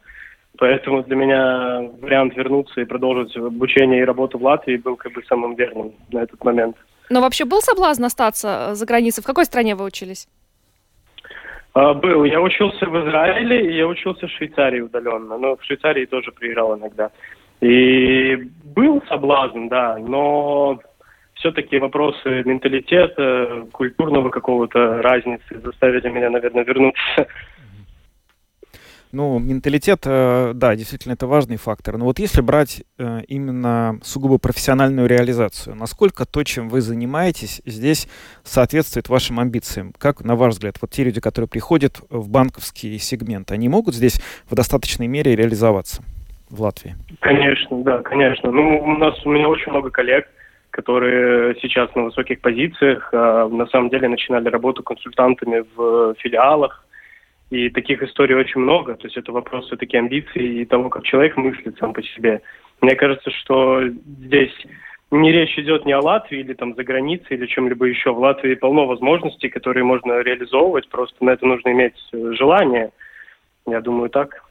[0.57, 5.23] Поэтому для меня вариант вернуться и продолжить обучение и работу в Латвии был как бы
[5.25, 6.77] самым верным на этот момент.
[7.11, 9.23] Но вообще был соблазн остаться за границей?
[9.23, 10.27] В какой стране вы учились?
[11.75, 12.25] А, был.
[12.25, 15.39] Я учился в Израиле, и я учился в Швейцарии удаленно.
[15.39, 17.11] Но в Швейцарии тоже приезжал иногда.
[17.61, 20.81] И был соблазн, да, но
[21.35, 27.27] все-таки вопросы менталитета, культурного какого-то разницы заставили меня, наверное, вернуться.
[29.11, 31.97] Ну, менталитет, э, да, действительно, это важный фактор.
[31.97, 38.07] Но вот если брать э, именно сугубо профессиональную реализацию, насколько то, чем вы занимаетесь, здесь
[38.45, 39.95] соответствует вашим амбициям?
[39.97, 44.21] Как, на ваш взгляд, вот те люди, которые приходят в банковский сегмент, они могут здесь
[44.45, 46.03] в достаточной мере реализоваться?
[46.51, 46.95] В Латвии?
[47.21, 48.51] Конечно, да, конечно.
[48.51, 50.27] Ну, у нас у меня очень много коллег,
[50.71, 56.85] которые сейчас на высоких позициях, а на самом деле начинали работу консультантами в филиалах.
[57.51, 58.95] И таких историй очень много.
[58.95, 62.43] То есть это вопрос все-таки амбиций и того, как человек мыслит сам по себе.
[62.83, 64.55] Мне кажется, что здесь
[65.11, 68.13] не речь идет не о Латвии или там за границей или чем-либо еще.
[68.13, 70.89] В Латвии полно возможностей, которые можно реализовывать.
[70.91, 72.91] Просто на это нужно иметь желание.
[73.67, 74.45] Я думаю, так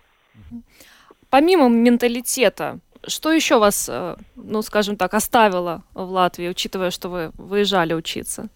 [1.30, 7.32] помимо менталитета, что еще вас, э, ну, скажем так, оставило в Латвии, учитывая, что вы
[7.38, 8.50] выезжали учиться?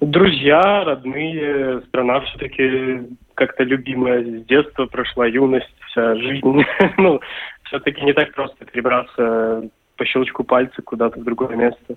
[0.00, 6.42] Друзья, родные, страна все-таки как-то любимая с детства прошла, юность, вся жизнь.
[6.96, 7.20] ну,
[7.64, 11.96] все-таки не так просто перебраться по щелчку пальца куда-то в другое место.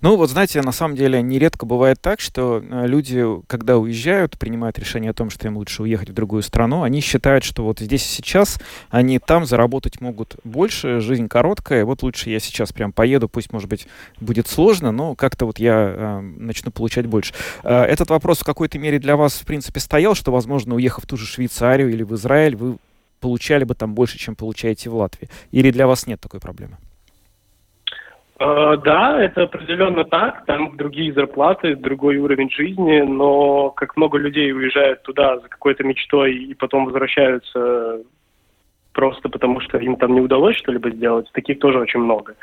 [0.00, 4.78] Ну, вот знаете, на самом деле нередко бывает так, что э, люди, когда уезжают, принимают
[4.78, 8.04] решение о том, что им лучше уехать в другую страну, они считают, что вот здесь
[8.04, 8.58] и сейчас
[8.90, 13.68] они там заработать могут больше, жизнь короткая, вот лучше я сейчас прям поеду, пусть, может
[13.68, 13.86] быть,
[14.20, 17.34] будет сложно, но как-то вот я э, начну получать больше.
[17.62, 21.06] Э, этот вопрос в какой-то мере для вас, в принципе, стоял, что, возможно, уехав в
[21.06, 22.76] ту же Швейцарию или в Израиль, вы
[23.20, 25.30] получали бы там больше, чем получаете в Латвии?
[25.50, 26.76] Или для вас нет такой проблемы?
[28.40, 30.44] Э, да, это определенно так.
[30.46, 36.34] Там другие зарплаты, другой уровень жизни, но как много людей уезжают туда за какой-то мечтой
[36.34, 38.02] и потом возвращаются
[38.92, 42.34] просто потому, что им там не удалось что-либо сделать, таких тоже очень много.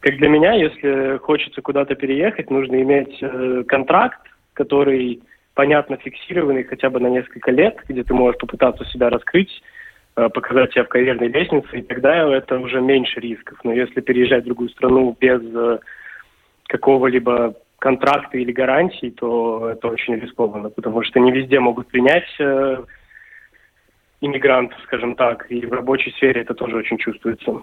[0.00, 4.20] Как для меня, если хочется куда-то переехать, нужно иметь э, контракт,
[4.52, 5.22] который
[5.54, 9.62] понятно фиксированный хотя бы на несколько лет, где ты можешь попытаться себя раскрыть,
[10.14, 13.58] показать себя в карьерной лестнице, и тогда это уже меньше рисков.
[13.64, 15.78] Но если переезжать в другую страну без э,
[16.68, 22.82] какого-либо контракта или гарантий, то это очень рискованно, потому что не везде могут принять э,
[24.24, 27.62] иммигрантов, скажем так, и в рабочей сфере это тоже очень чувствуется.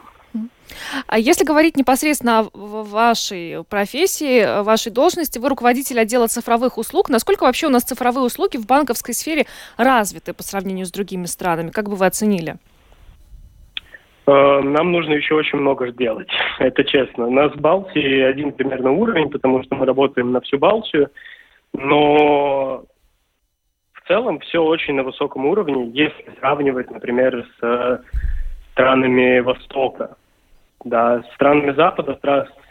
[1.07, 7.09] А если говорить непосредственно о вашей профессии, вашей должности, вы руководитель отдела цифровых услуг.
[7.09, 9.45] Насколько вообще у нас цифровые услуги в банковской сфере
[9.77, 11.71] развиты по сравнению с другими странами?
[11.71, 12.55] Как бы вы оценили?
[14.27, 17.27] Э, нам нужно еще очень много сделать, это честно.
[17.27, 21.09] У нас в Балтии один примерно уровень, потому что мы работаем на всю Балтию,
[21.73, 22.85] но
[24.11, 28.03] целом все очень на высоком уровне, если сравнивать, например, с
[28.73, 30.17] странами Востока.
[30.83, 32.19] Да, с странами Запада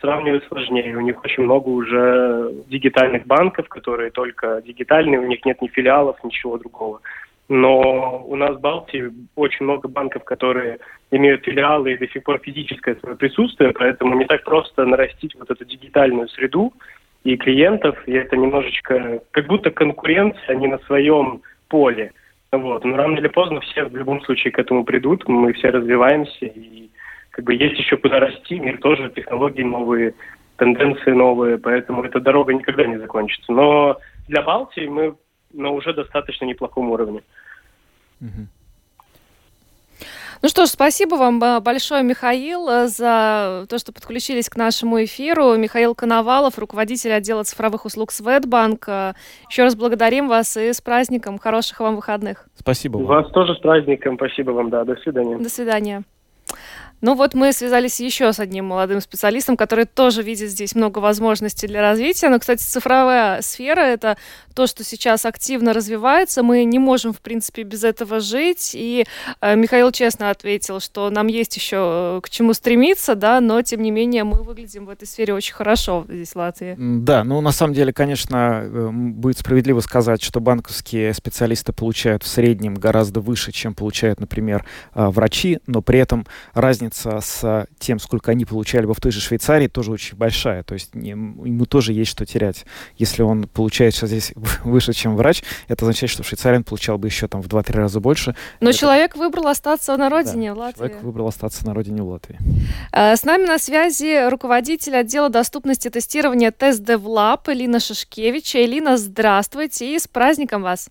[0.00, 0.96] сравнивать сложнее.
[0.96, 6.22] У них очень много уже дигитальных банков, которые только дигитальные, у них нет ни филиалов,
[6.24, 7.00] ничего другого.
[7.48, 10.79] Но у нас в Балтии очень много банков, которые
[11.11, 15.50] имеют филиалы и до сих пор физическое свое присутствие, поэтому не так просто нарастить вот
[15.50, 16.72] эту дигитальную среду
[17.24, 22.12] и клиентов, и это немножечко как будто конкуренция, а не на своем поле.
[22.52, 22.85] Вот.
[22.85, 26.90] Но рано или поздно все в любом случае к этому придут, мы все развиваемся, и
[27.30, 30.14] как бы есть еще куда расти, мир тоже, технологии новые,
[30.56, 33.52] тенденции новые, поэтому эта дорога никогда не закончится.
[33.52, 35.14] Но для Балтии мы
[35.52, 37.22] на уже достаточно неплохом уровне.
[40.42, 45.05] Ну что ж, спасибо вам э, большое, Михаил, э, за то, что подключились к нашему
[45.05, 45.55] эфиру.
[45.57, 48.88] Михаил Коновалов, руководитель отдела цифровых услуг Светбанк.
[48.88, 49.12] Э,
[49.50, 51.38] Еще раз благодарим вас и с праздником.
[51.38, 52.46] Хороших вам выходных.
[52.55, 53.07] Спасибо вам.
[53.07, 54.16] Вас тоже с праздником.
[54.16, 54.85] Спасибо вам, да.
[54.85, 55.37] До свидания.
[55.37, 56.05] До свидания.
[57.00, 61.66] Ну вот мы связались еще с одним молодым специалистом, который тоже видит здесь много возможностей
[61.66, 62.28] для развития.
[62.28, 64.18] Но, кстати, цифровая сфера— это
[64.54, 66.42] то, что сейчас активно развивается.
[66.42, 68.72] Мы не можем, в принципе, без этого жить.
[68.74, 69.06] И
[69.40, 73.80] э, Михаил честно ответил, что нам есть еще э, к чему стремиться, да, но, тем
[73.80, 76.76] не менее, мы выглядим в этой сфере очень хорошо здесь, в Латвии.
[76.78, 82.26] Да, ну, на самом деле, конечно, э, будет справедливо сказать, что банковские специалисты получают в
[82.26, 87.98] среднем гораздо выше, чем получают, например, э, врачи, но при этом разница разница с тем,
[87.98, 90.62] сколько они получали бы в той же Швейцарии, тоже очень большая.
[90.62, 92.64] То есть не, ему тоже есть что терять.
[92.96, 94.33] Если он получает сейчас здесь
[94.64, 97.72] выше, чем врач, это означает, что в Швейцарии он получал бы еще там в 2-3
[97.72, 98.35] раза больше.
[98.61, 98.79] Но это...
[98.79, 100.79] человек выбрал остаться на родине, да, в Латвии.
[100.79, 102.38] Человек выбрал остаться на родине в Латвии.
[102.92, 108.57] Э, с нами на связи руководитель отдела доступности тестирования TestDevLab Элина Шишкевич.
[108.57, 110.90] Элина, здравствуйте и с праздником вас!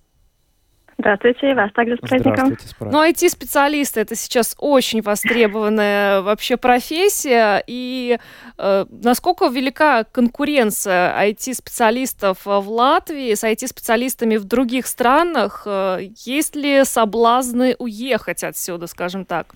[0.99, 2.57] Здравствуйте, и вас также с праздником.
[2.81, 7.63] Ну, IT-специалисты это сейчас очень востребованная вообще профессия.
[7.67, 8.17] И
[8.57, 15.63] э, насколько велика конкуренция IT-специалистов в Латвии с IT-специалистами в других странах?
[15.65, 19.53] Э, есть ли соблазны уехать отсюда, скажем так?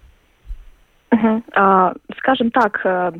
[1.12, 1.43] Uh-huh.
[1.51, 3.12] Uh, скажем так, э,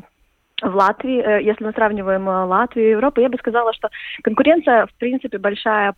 [0.62, 3.90] в Латвии, э, если мы сравниваем Латвию и Европу, я бы сказала, что
[4.22, 5.94] конкуренция, в принципе, большая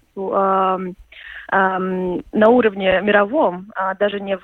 [1.52, 4.36] эм, на уровне мировом, а, даже не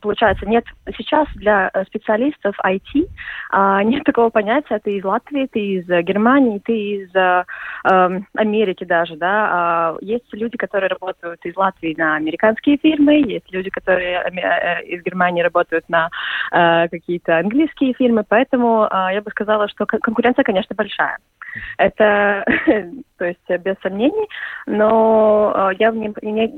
[0.00, 0.64] получается нет
[0.96, 3.08] сейчас для э, специалистов IT
[3.50, 7.44] а, нет такого понятия ты из Латвии, ты из Германии, ты из э,
[7.84, 9.48] эм, Америки даже, да.
[9.50, 15.02] А, есть люди, которые работают из Латвии на американские фирмы, есть люди, которые э, из
[15.02, 16.10] Германии работают на
[16.50, 21.18] какие-то английские фирмы, поэтому я бы сказала, что конкуренция, конечно, большая.
[21.78, 22.44] Это,
[23.20, 24.26] то есть, без сомнений,
[24.64, 26.10] но я, не,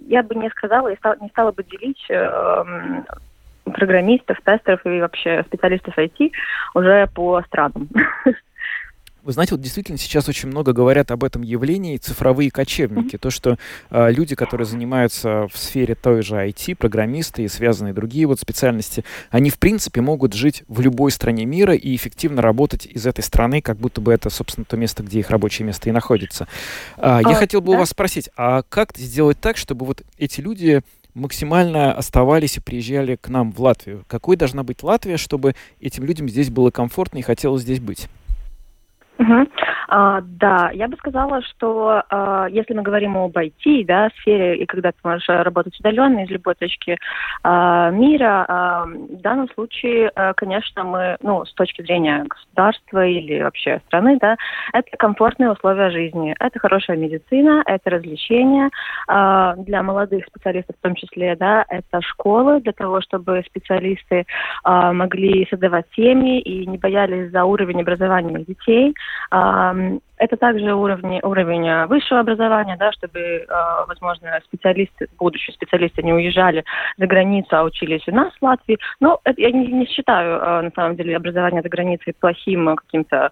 [0.07, 2.65] я бы не сказала и стала, не стала бы делить э,
[3.65, 6.31] программистов, тестеров и вообще специалистов IT
[6.75, 7.89] уже по странам.
[9.25, 13.15] Вы знаете, вот действительно сейчас очень много говорят об этом явлении цифровые кочевники.
[13.15, 13.19] Mm-hmm.
[13.19, 13.57] То, что
[13.91, 19.05] э, люди, которые занимаются в сфере той же IT, программисты и связанные другие вот специальности,
[19.31, 23.63] они в принципе могут жить в любой стране мира и эффективно работать из этой страны,
[23.63, 26.49] как будто бы это, собственно, то место, где их рабочее место и находится.
[26.97, 27.77] А, я а, хотел бы да?
[27.77, 30.83] у вас спросить, а как сделать так, чтобы вот эти люди
[31.15, 34.05] максимально оставались и приезжали к нам в Латвию?
[34.09, 38.09] Какой должна быть Латвия, чтобы этим людям здесь было комфортно и хотелось здесь быть?
[39.19, 39.47] Угу.
[39.89, 44.67] А, да, я бы сказала, что а, если мы говорим об IT, да, сфере, и
[44.67, 46.97] когда ты можешь работать удаленно из любой точки
[47.43, 53.43] а, мира, а, в данном случае, а, конечно, мы, ну, с точки зрения государства или
[53.43, 54.37] вообще страны, да,
[54.73, 58.71] это комфортные условия жизни, это хорошая медицина, это развлечения
[59.09, 64.25] а, для молодых специалистов в том числе, да, это школы для того, чтобы специалисты
[64.65, 68.95] а, могли создавать семьи и не боялись за уровень образования детей.
[70.23, 73.47] Это также уровень, уровень э, высшего образования, да, чтобы, э,
[73.89, 76.65] возможно, специалисты, будущие специалисты не уезжали
[76.97, 78.79] за границу, а учились у нас в Латвии.
[79.01, 83.31] Но я не, не считаю, э, на самом деле, образование за границей плохим каким-то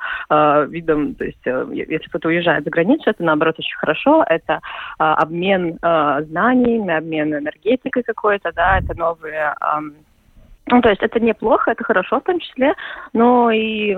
[0.69, 1.15] видом.
[1.15, 4.25] То есть, если кто-то уезжает за границу, это, наоборот, очень хорошо.
[4.29, 4.61] Это
[4.99, 9.55] обмен знаниями, обмен энергетикой какой-то, да, это новые
[10.67, 12.75] ну, то есть это неплохо, это хорошо в том числе,
[13.13, 13.97] но и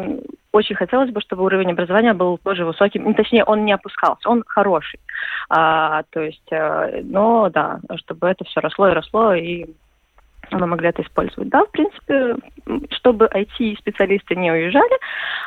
[0.52, 4.44] очень хотелось бы, чтобы уровень образования был тоже высоким, ну, точнее, он не опускался, он
[4.46, 5.00] хороший.
[5.48, 9.66] А, то есть, э, но да, чтобы это все росло и росло, и
[10.50, 11.48] мы могли это использовать.
[11.48, 12.36] Да, в принципе,
[12.90, 14.98] чтобы IT-специалисты не уезжали,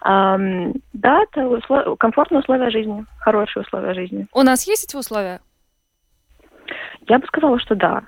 [0.05, 1.97] эм, да, это услов...
[1.99, 4.27] комфортные условия жизни, хорошие условия жизни.
[4.33, 5.41] У нас есть эти условия?
[7.07, 8.03] Я бы сказала, что да.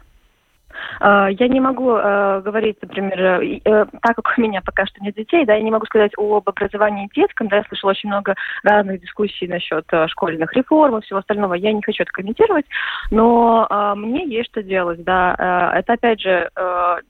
[1.00, 5.04] А, я не могу э, говорить, например, э, э, так как у меня пока что
[5.04, 8.36] нет детей, да, я не могу сказать об образовании детском, да, я слышала очень много
[8.64, 12.66] разных дискуссий насчет школьных реформ и всего остального, я не хочу это комментировать,
[13.12, 16.50] но мне есть что делать, да, это опять же,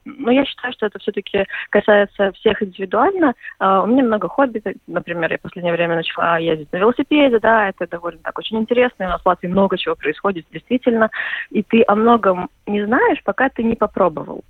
[0.05, 5.37] но я считаю, что это все-таки касается всех индивидуально, у меня много хобби, например, я
[5.37, 9.21] в последнее время начала ездить на велосипеде, да, это довольно так очень интересно, у нас
[9.21, 11.09] в Латвии много чего происходит действительно,
[11.51, 14.43] и ты о многом не знаешь, пока ты не попробовал.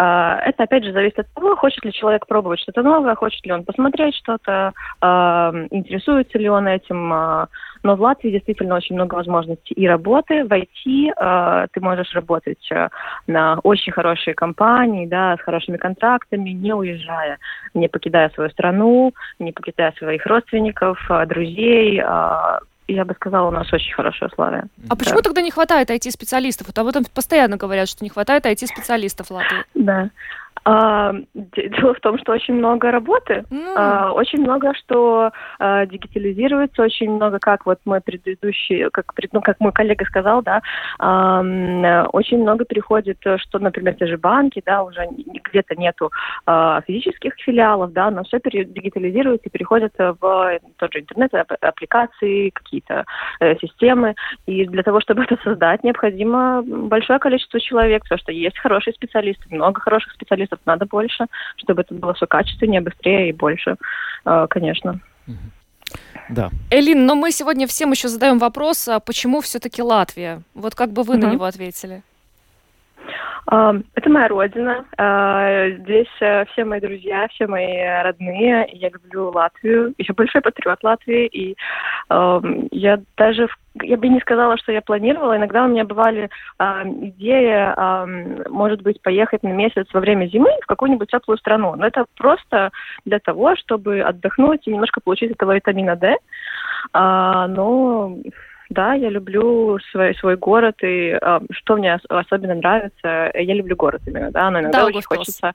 [0.00, 3.52] А, это, опять же, зависит от того, хочет ли человек пробовать что-то новое, хочет ли
[3.52, 7.12] он посмотреть что-то, а, интересуется ли он этим.
[7.12, 7.48] А.
[7.82, 10.44] Но в Латвии действительно очень много возможностей и работы.
[10.44, 12.68] В IT ты можешь работать
[13.28, 17.38] на очень хорошие компании, да, с хорошими контрактами, не уезжая,
[17.74, 22.02] не покидая свою страну, не покидая своих родственников, друзей,
[22.88, 24.64] я бы сказала, у нас очень хорошие условия.
[24.88, 24.96] А да.
[24.96, 26.68] почему тогда не хватает IT-специалистов?
[26.68, 29.64] Вот об этом постоянно говорят, что не хватает IT-специалистов в Латвии.
[29.74, 30.10] Да.
[30.70, 33.74] А, дело в том, что очень много работы, mm.
[33.74, 39.60] а, очень много что а, дигитализируется, очень много, как вот мой предыдущий, как, ну, как
[39.60, 40.60] мой коллега сказал, да,
[40.98, 41.40] а,
[42.12, 45.06] очень много приходит, что, например, те же банки, да, уже
[45.44, 46.10] где-то нету
[46.44, 53.06] а, физических филиалов, да, но все дигитализируется и переходит в тот же интернет, аппликации, какие-то
[53.40, 54.14] э, системы,
[54.44, 59.44] и для того, чтобы это создать, необходимо большое количество человек, потому что есть хорошие специалисты,
[59.50, 63.76] много хороших специалистов, ресурсов надо больше, чтобы это было все качественнее, быстрее и больше,
[64.24, 65.00] э, конечно.
[66.28, 66.50] Да.
[66.70, 70.42] Элин, но мы сегодня всем еще задаем вопрос, а почему все-таки Латвия?
[70.54, 71.26] Вот как бы вы угу.
[71.26, 72.02] на него ответили?
[73.50, 74.84] Это моя родина.
[74.98, 78.68] А, здесь э, все мои друзья, все мои родные.
[78.72, 79.94] Я люблю Латвию.
[79.96, 81.26] Я большой патриот Латвии.
[81.26, 81.56] И
[82.10, 83.48] я даже,
[83.82, 85.36] я бы не сказала, что я планировала.
[85.36, 86.28] Иногда у меня бывали
[86.58, 91.74] идеи, может быть, поехать на месяц во время зимы в какую-нибудь теплую страну.
[91.76, 92.70] Но это просто
[93.04, 96.16] для того, чтобы отдохнуть и немножко получить этого витамина D.
[96.92, 98.14] А, но
[98.70, 104.02] да, я люблю свой, свой город, и э, что мне особенно нравится, я люблю город
[104.06, 105.52] именно, да, но иногда очень хочется...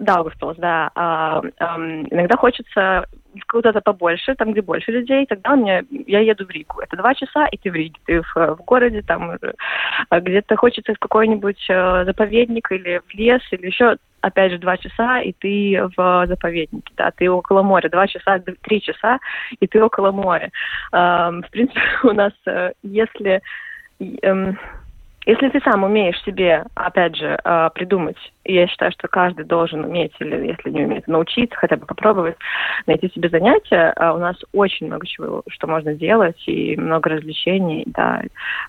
[0.00, 0.90] Даугавпилс, да.
[0.96, 3.06] А, а, иногда хочется
[3.46, 6.80] куда-то побольше, там, где больше людей, тогда меня, я еду в Ригу.
[6.80, 7.98] Это два часа, и ты в Риге.
[8.04, 13.40] Ты в, в городе, там, э, где-то хочется в какой-нибудь э, заповедник или в лес,
[13.52, 13.96] или еще
[14.26, 18.80] опять же, два часа, и ты в заповеднике, да, ты около моря, два часа, три
[18.80, 19.18] часа,
[19.60, 20.50] и ты около моря.
[20.92, 23.42] В принципе, у нас, э, если
[24.22, 24.58] эм,
[25.26, 30.12] если ты сам умеешь себе, опять же, э, придумать, я считаю, что каждый должен уметь,
[30.20, 32.36] или если не умеет, научиться, хотя бы попробовать
[32.86, 37.84] найти себе занятия, а у нас очень много чего, что можно делать, и много развлечений,
[37.86, 38.22] да,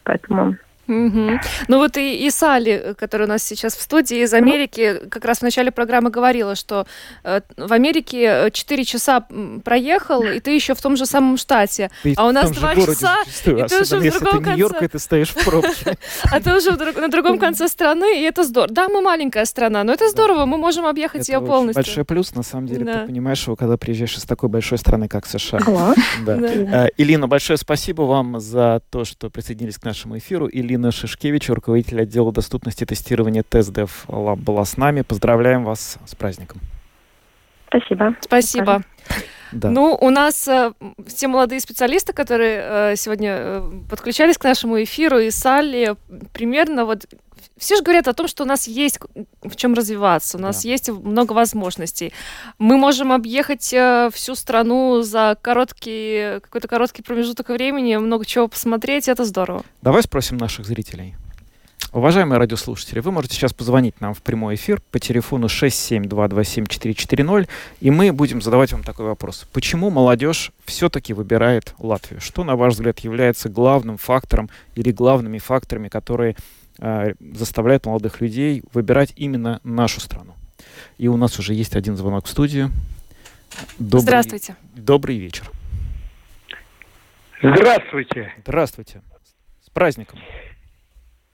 [0.03, 0.55] поэтому
[0.87, 1.39] Угу.
[1.67, 5.39] Ну вот и, и Салли, которая у нас сейчас в студии из Америки, как раз
[5.39, 6.85] в начале программы говорила, что
[7.23, 9.25] э, в Америке 4 э, часа
[9.63, 11.89] проехал, и ты еще в том же самом штате.
[12.03, 14.51] Ты а у нас 2 часа, и ты уже в другом конце...
[14.51, 15.97] Нью-Йорк, ты стоишь в пробке.
[16.31, 18.73] А ты уже на другом конце страны, и это здорово.
[18.73, 21.83] Да, мы маленькая страна, но это здорово, мы можем объехать ее полностью.
[21.83, 25.25] большой плюс, на самом деле, ты понимаешь его, когда приезжаешь из такой большой страны, как
[25.25, 25.59] США.
[26.27, 30.49] Э, Илина, большое спасибо вам за то, что присоединились к нашему эфиру.
[30.51, 35.03] Илина Ирина Шишкевич, руководитель отдела доступности и тестирования ТестДев Лаб была с нами.
[35.03, 36.59] Поздравляем вас с праздником.
[37.69, 38.15] Спасибо.
[38.19, 38.81] Спасибо.
[39.53, 39.69] Да.
[39.69, 40.73] Ну, у нас э,
[41.07, 45.95] все молодые специалисты, которые э, сегодня э, подключались к нашему эфиру, и Салли,
[46.33, 47.05] примерно вот
[47.57, 48.99] все же говорят о том, что у нас есть
[49.41, 50.69] в чем развиваться, у нас да.
[50.69, 52.13] есть много возможностей.
[52.57, 59.07] Мы можем объехать э, всю страну за короткий, какой-то короткий промежуток времени, много чего посмотреть,
[59.07, 59.63] это здорово.
[59.81, 61.15] Давай спросим наших зрителей.
[61.95, 67.47] Уважаемые радиослушатели, вы можете сейчас позвонить нам в прямой эфир по телефону 67227-440,
[67.79, 69.47] и мы будем задавать вам такой вопрос.
[69.53, 72.19] Почему молодежь все-таки выбирает Латвию?
[72.19, 76.35] Что, на ваш взгляд, является главным фактором или главными факторами, которые
[76.79, 80.33] э, заставляют молодых людей выбирать именно нашу страну?
[80.97, 82.69] И у нас уже есть один звонок в студию.
[83.79, 84.55] Добрый, Здравствуйте.
[84.75, 85.49] Добрый вечер.
[87.41, 88.33] Здравствуйте.
[88.39, 89.01] Здравствуйте.
[89.65, 90.19] С праздником.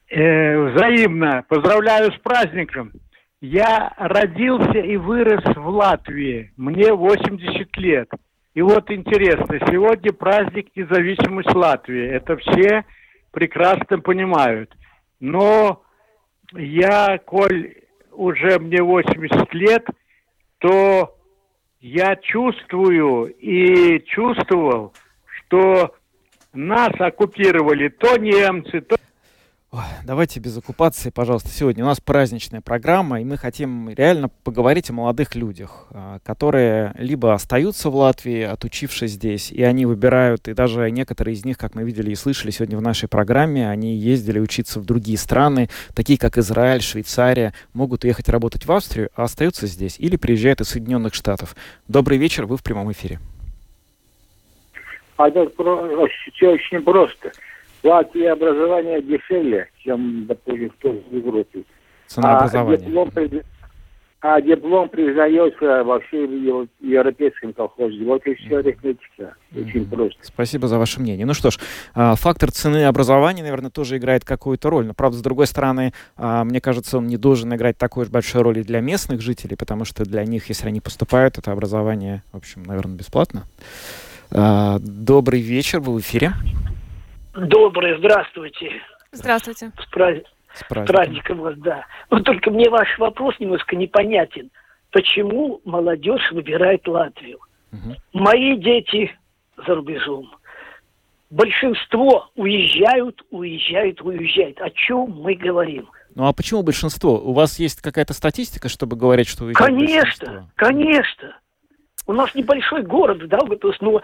[0.10, 1.44] Э, взаимно.
[1.48, 2.92] Поздравляю с праздником.
[3.40, 6.52] Я родился и вырос в Латвии.
[6.58, 8.10] Мне 80 лет.
[8.54, 12.06] И вот интересно, сегодня праздник независимости Латвии.
[12.08, 12.84] Это все
[13.32, 14.72] прекрасно понимают.
[15.22, 15.84] Но
[16.54, 17.76] я, коль
[18.12, 19.86] уже мне 80 лет,
[20.58, 21.16] то
[21.80, 24.94] я чувствую и чувствовал,
[25.26, 25.96] что
[26.54, 28.98] нас оккупировали то немцы, то
[30.04, 31.48] Давайте без оккупации, пожалуйста.
[31.48, 36.94] Сегодня у нас праздничная программа, и мы хотим реально поговорить о молодых людях, а, которые
[36.98, 41.74] либо остаются в Латвии, отучившись здесь, и они выбирают, и даже некоторые из них, как
[41.74, 46.20] мы видели и слышали сегодня в нашей программе, они ездили учиться в другие страны, такие
[46.20, 51.14] как Израиль, Швейцария, могут уехать работать в Австрию, а остаются здесь, или приезжают из Соединенных
[51.14, 51.56] Штатов.
[51.88, 53.20] Добрый вечер, вы в прямом эфире.
[55.16, 57.32] А это очень просто.
[57.84, 61.64] Латвии образование дешевле, чем, допустим, в той Европе.
[62.08, 62.78] Цена а образования.
[62.78, 63.10] Диплом,
[64.24, 68.04] а диплом признается во всем европейском колхозе.
[68.06, 69.34] Вот и все арифметика.
[69.56, 70.20] Очень просто.
[70.22, 71.26] Спасибо за ваше мнение.
[71.26, 71.58] Ну что ж,
[71.96, 74.86] а, фактор цены образования, наверное, тоже играет какую-то роль.
[74.86, 78.44] Но, правда, с другой стороны, а, мне кажется, он не должен играть такой же большой
[78.44, 82.62] роли для местных жителей, потому что для них, если они поступают, это образование, в общем,
[82.62, 83.46] наверное, бесплатно.
[84.30, 86.34] А, добрый вечер, вы в эфире.
[87.34, 88.82] Добрый, здравствуйте.
[89.12, 89.72] Здравствуйте.
[89.80, 90.18] С, праз...
[90.54, 90.86] С праздником.
[90.86, 91.86] праздником вас, да.
[92.10, 94.50] Но только мне ваш вопрос немножко непонятен.
[94.92, 97.40] Почему молодежь выбирает Латвию?
[97.72, 97.96] Угу.
[98.14, 99.16] Мои дети
[99.56, 100.34] за рубежом.
[101.30, 104.60] Большинство уезжают, уезжают, уезжают.
[104.60, 105.90] О чем мы говорим?
[106.14, 107.18] Ну а почему большинство?
[107.18, 110.50] У вас есть какая-то статистика, чтобы говорить, что уезжает Конечно, большинство?
[110.56, 111.38] конечно.
[112.08, 113.40] У нас небольшой город, да,
[113.80, 114.02] но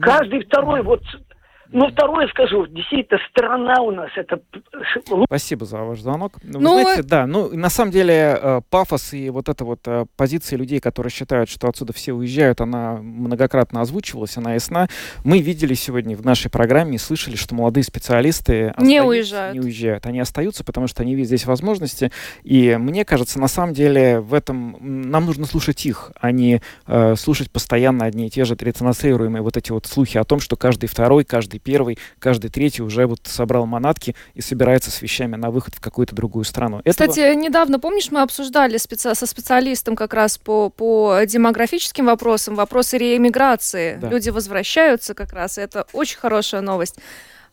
[0.00, 1.02] каждый второй вот
[1.70, 4.40] ну, второе скажу, действительно, страна у нас это...
[5.26, 6.34] Спасибо за ваш звонок.
[6.42, 10.06] Ну, ну знаете, да, ну, на самом деле, э, пафос и вот эта вот э,
[10.16, 14.88] позиция людей, которые считают, что отсюда все уезжают, она многократно озвучивалась, она ясна.
[15.24, 19.54] Мы видели сегодня в нашей программе и слышали, что молодые специалисты не уезжают.
[19.54, 20.06] Не уезжают.
[20.06, 22.10] Они остаются, потому что они видят здесь возможности.
[22.44, 27.14] И мне кажется, на самом деле, в этом нам нужно слушать их, а не э,
[27.16, 30.86] слушать постоянно одни и те же транслируемые вот эти вот слухи о том, что каждый
[30.86, 35.50] второй, каждый каждый первый, каждый третий уже вот собрал манатки и собирается с вещами на
[35.50, 36.80] выход в какую-то другую страну.
[36.84, 37.08] Этого...
[37.08, 39.14] Кстати, недавно, помнишь, мы обсуждали специ...
[39.14, 43.98] со специалистом как раз по, по демографическим вопросам, вопросы реэмиграции.
[44.00, 44.08] Да.
[44.08, 46.96] Люди возвращаются как раз, и это очень хорошая новость.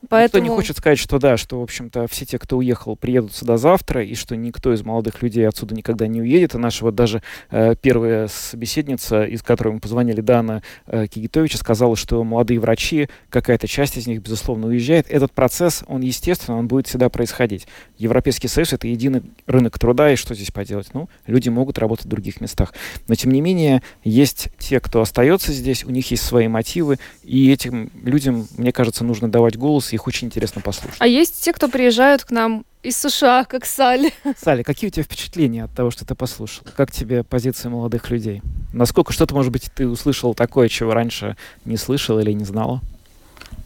[0.10, 0.43] Поэтому...
[0.43, 3.58] Никто не хочет сказать, что да, что, в общем-то, все те, кто уехал, приедут сюда
[3.58, 6.56] завтра, и что никто из молодых людей отсюда никогда не уедет.
[6.56, 11.95] И наша вот даже э, первая собеседница, из которой мы позвонили, Дана э, Кигитовича, сказала,
[11.95, 15.10] что молодые врачи, какая-то часть из них, безусловно, уезжает.
[15.10, 17.68] Этот процесс, он, естественно, он будет всегда происходить.
[17.97, 20.89] Европейский Союз— это единый рынок труда, и что здесь поделать?
[20.93, 22.74] Ну, люди могут работать в других местах.
[23.08, 27.51] Но, тем не менее, есть те, кто остается здесь, у них есть свои мотивы, и
[27.51, 30.98] этим людям, мне кажется, нужно давать голос, их очень интересно послушать.
[31.00, 34.14] А есть те, кто приезжают к нам из США, как Салли.
[34.38, 36.64] Салли, какие у тебя впечатления от того, что ты послушал?
[36.78, 38.41] Как тебе позиция молодых людей?
[38.74, 41.36] Насколько что-то, может быть, ты услышал такое, чего раньше
[41.66, 42.82] не слышал или не знала?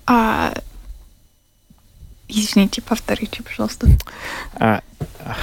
[0.05, 0.53] А,
[2.31, 3.87] Извините, повторите, пожалуйста.
[4.59, 4.81] Uh,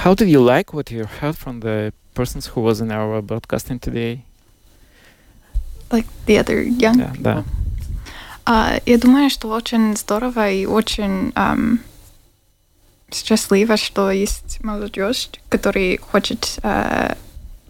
[0.05, 3.77] how did you like what you heard from the persons who was in our broadcasting
[3.79, 4.21] today?
[5.91, 7.21] Like the other young Да, people?
[7.21, 7.43] да.
[8.49, 11.81] А, я думаю, что очень здорово и очень ам,
[13.11, 17.17] счастливо, что есть молодежь, которая хочет а,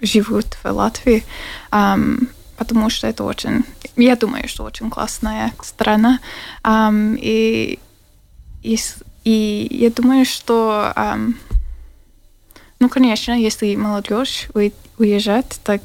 [0.02, 1.26] живут в Латвии,
[1.72, 3.66] ам, потому что это очень,
[3.96, 6.20] я думаю, что очень классная страна.
[6.62, 7.80] Ам, и,
[8.62, 8.78] и,
[9.24, 11.40] и я думаю, что, ам,
[12.80, 14.48] ну, конечно, если молодежь
[15.00, 15.82] уезжает, так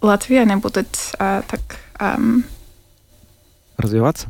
[0.00, 1.60] Латвия не будет а, так
[1.98, 2.44] ам,
[3.76, 4.28] Развиваться?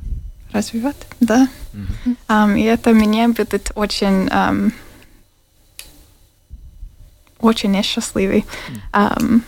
[0.52, 1.48] развивать, да.
[1.72, 2.16] Мгм.
[2.28, 4.70] Ам, и это меня будет очень, ам,
[7.40, 8.44] очень несчастливый,
[8.92, 9.42] Ам,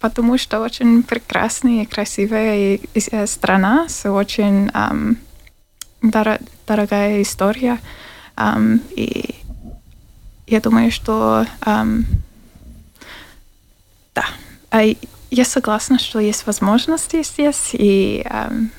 [0.00, 5.18] потому что очень прекрасная и красивая э, страна с очень ам,
[6.02, 7.78] доро- дорогая история.
[8.34, 9.34] Ам, и
[10.46, 12.06] я думаю, что ам,
[14.14, 14.24] да,
[14.70, 14.82] А
[15.30, 18.70] я согласна, что есть возможности здесь, и ам,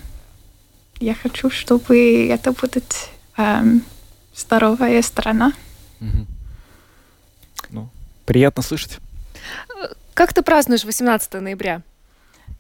[1.00, 3.82] я хочу, чтобы это будет ам,
[4.36, 5.54] здоровая страна.
[6.00, 6.28] Мгм.
[7.70, 7.90] Ну,
[8.26, 9.00] приятно слышать.
[10.14, 11.82] Как ты празднуешь 18 ноября?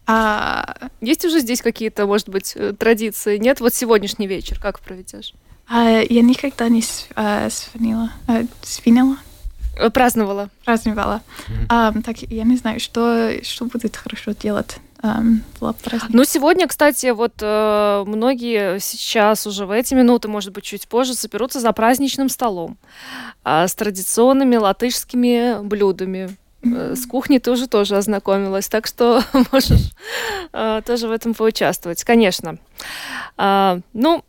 [0.05, 3.37] А, Есть уже здесь какие-то, может быть, э, традиции?
[3.37, 3.59] Нет?
[3.61, 5.33] Вот сегодняшний вечер как проведешь?
[5.65, 9.15] а, я никогда не с- а, свинила, а, свинила,
[9.77, 10.49] Э, Праздновала.
[10.65, 11.21] праздновала.
[11.69, 14.77] Ам, так я не знаю, что, что будет хорошо делать.
[16.09, 21.13] Ну, сегодня, кстати, вот э, многие сейчас уже в эти минуты, может быть, чуть позже,
[21.13, 22.77] соберутся за праздничным столом
[23.43, 26.35] а, с традиционными латышскими блюдами.
[26.63, 29.91] Э, С кухней ты уже тоже ознакомилась, так что можешь
[30.53, 32.57] э, тоже в этом поучаствовать, конечно.
[33.37, 34.23] А, Ну,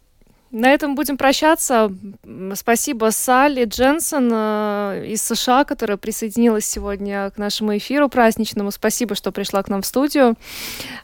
[0.54, 1.92] на этом будем прощаться.
[2.54, 8.70] Спасибо Салли Дженсен э, из США, которая присоединилась сегодня к нашему эфиру праздничному.
[8.70, 10.36] Спасибо, что пришла к нам в студию.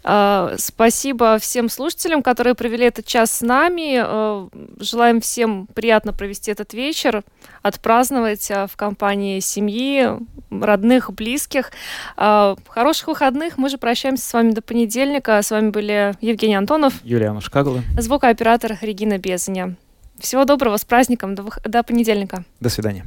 [0.05, 4.01] Э, Спасибо всем слушателям, которые провели этот час с нами.
[4.01, 4.49] Э,
[4.79, 7.25] Желаем всем приятно провести этот вечер,
[7.63, 10.09] отпраздновать в компании семьи,
[10.51, 11.73] родных, близких.
[12.17, 13.59] Хороших выходных.
[13.59, 15.41] Мы же прощаемся с вами до понедельника.
[15.43, 17.83] С вами были Евгений Антонов, Юлиана Шкагла.
[17.99, 19.77] звукооператор Регина Безаня.
[20.19, 22.45] Всего доброго, с праздником, до, до понедельника.
[22.61, 23.07] До свидания.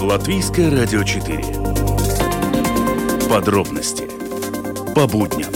[0.00, 1.42] Латвийское радио 4.
[3.28, 4.08] Подробности
[4.94, 5.52] по будням.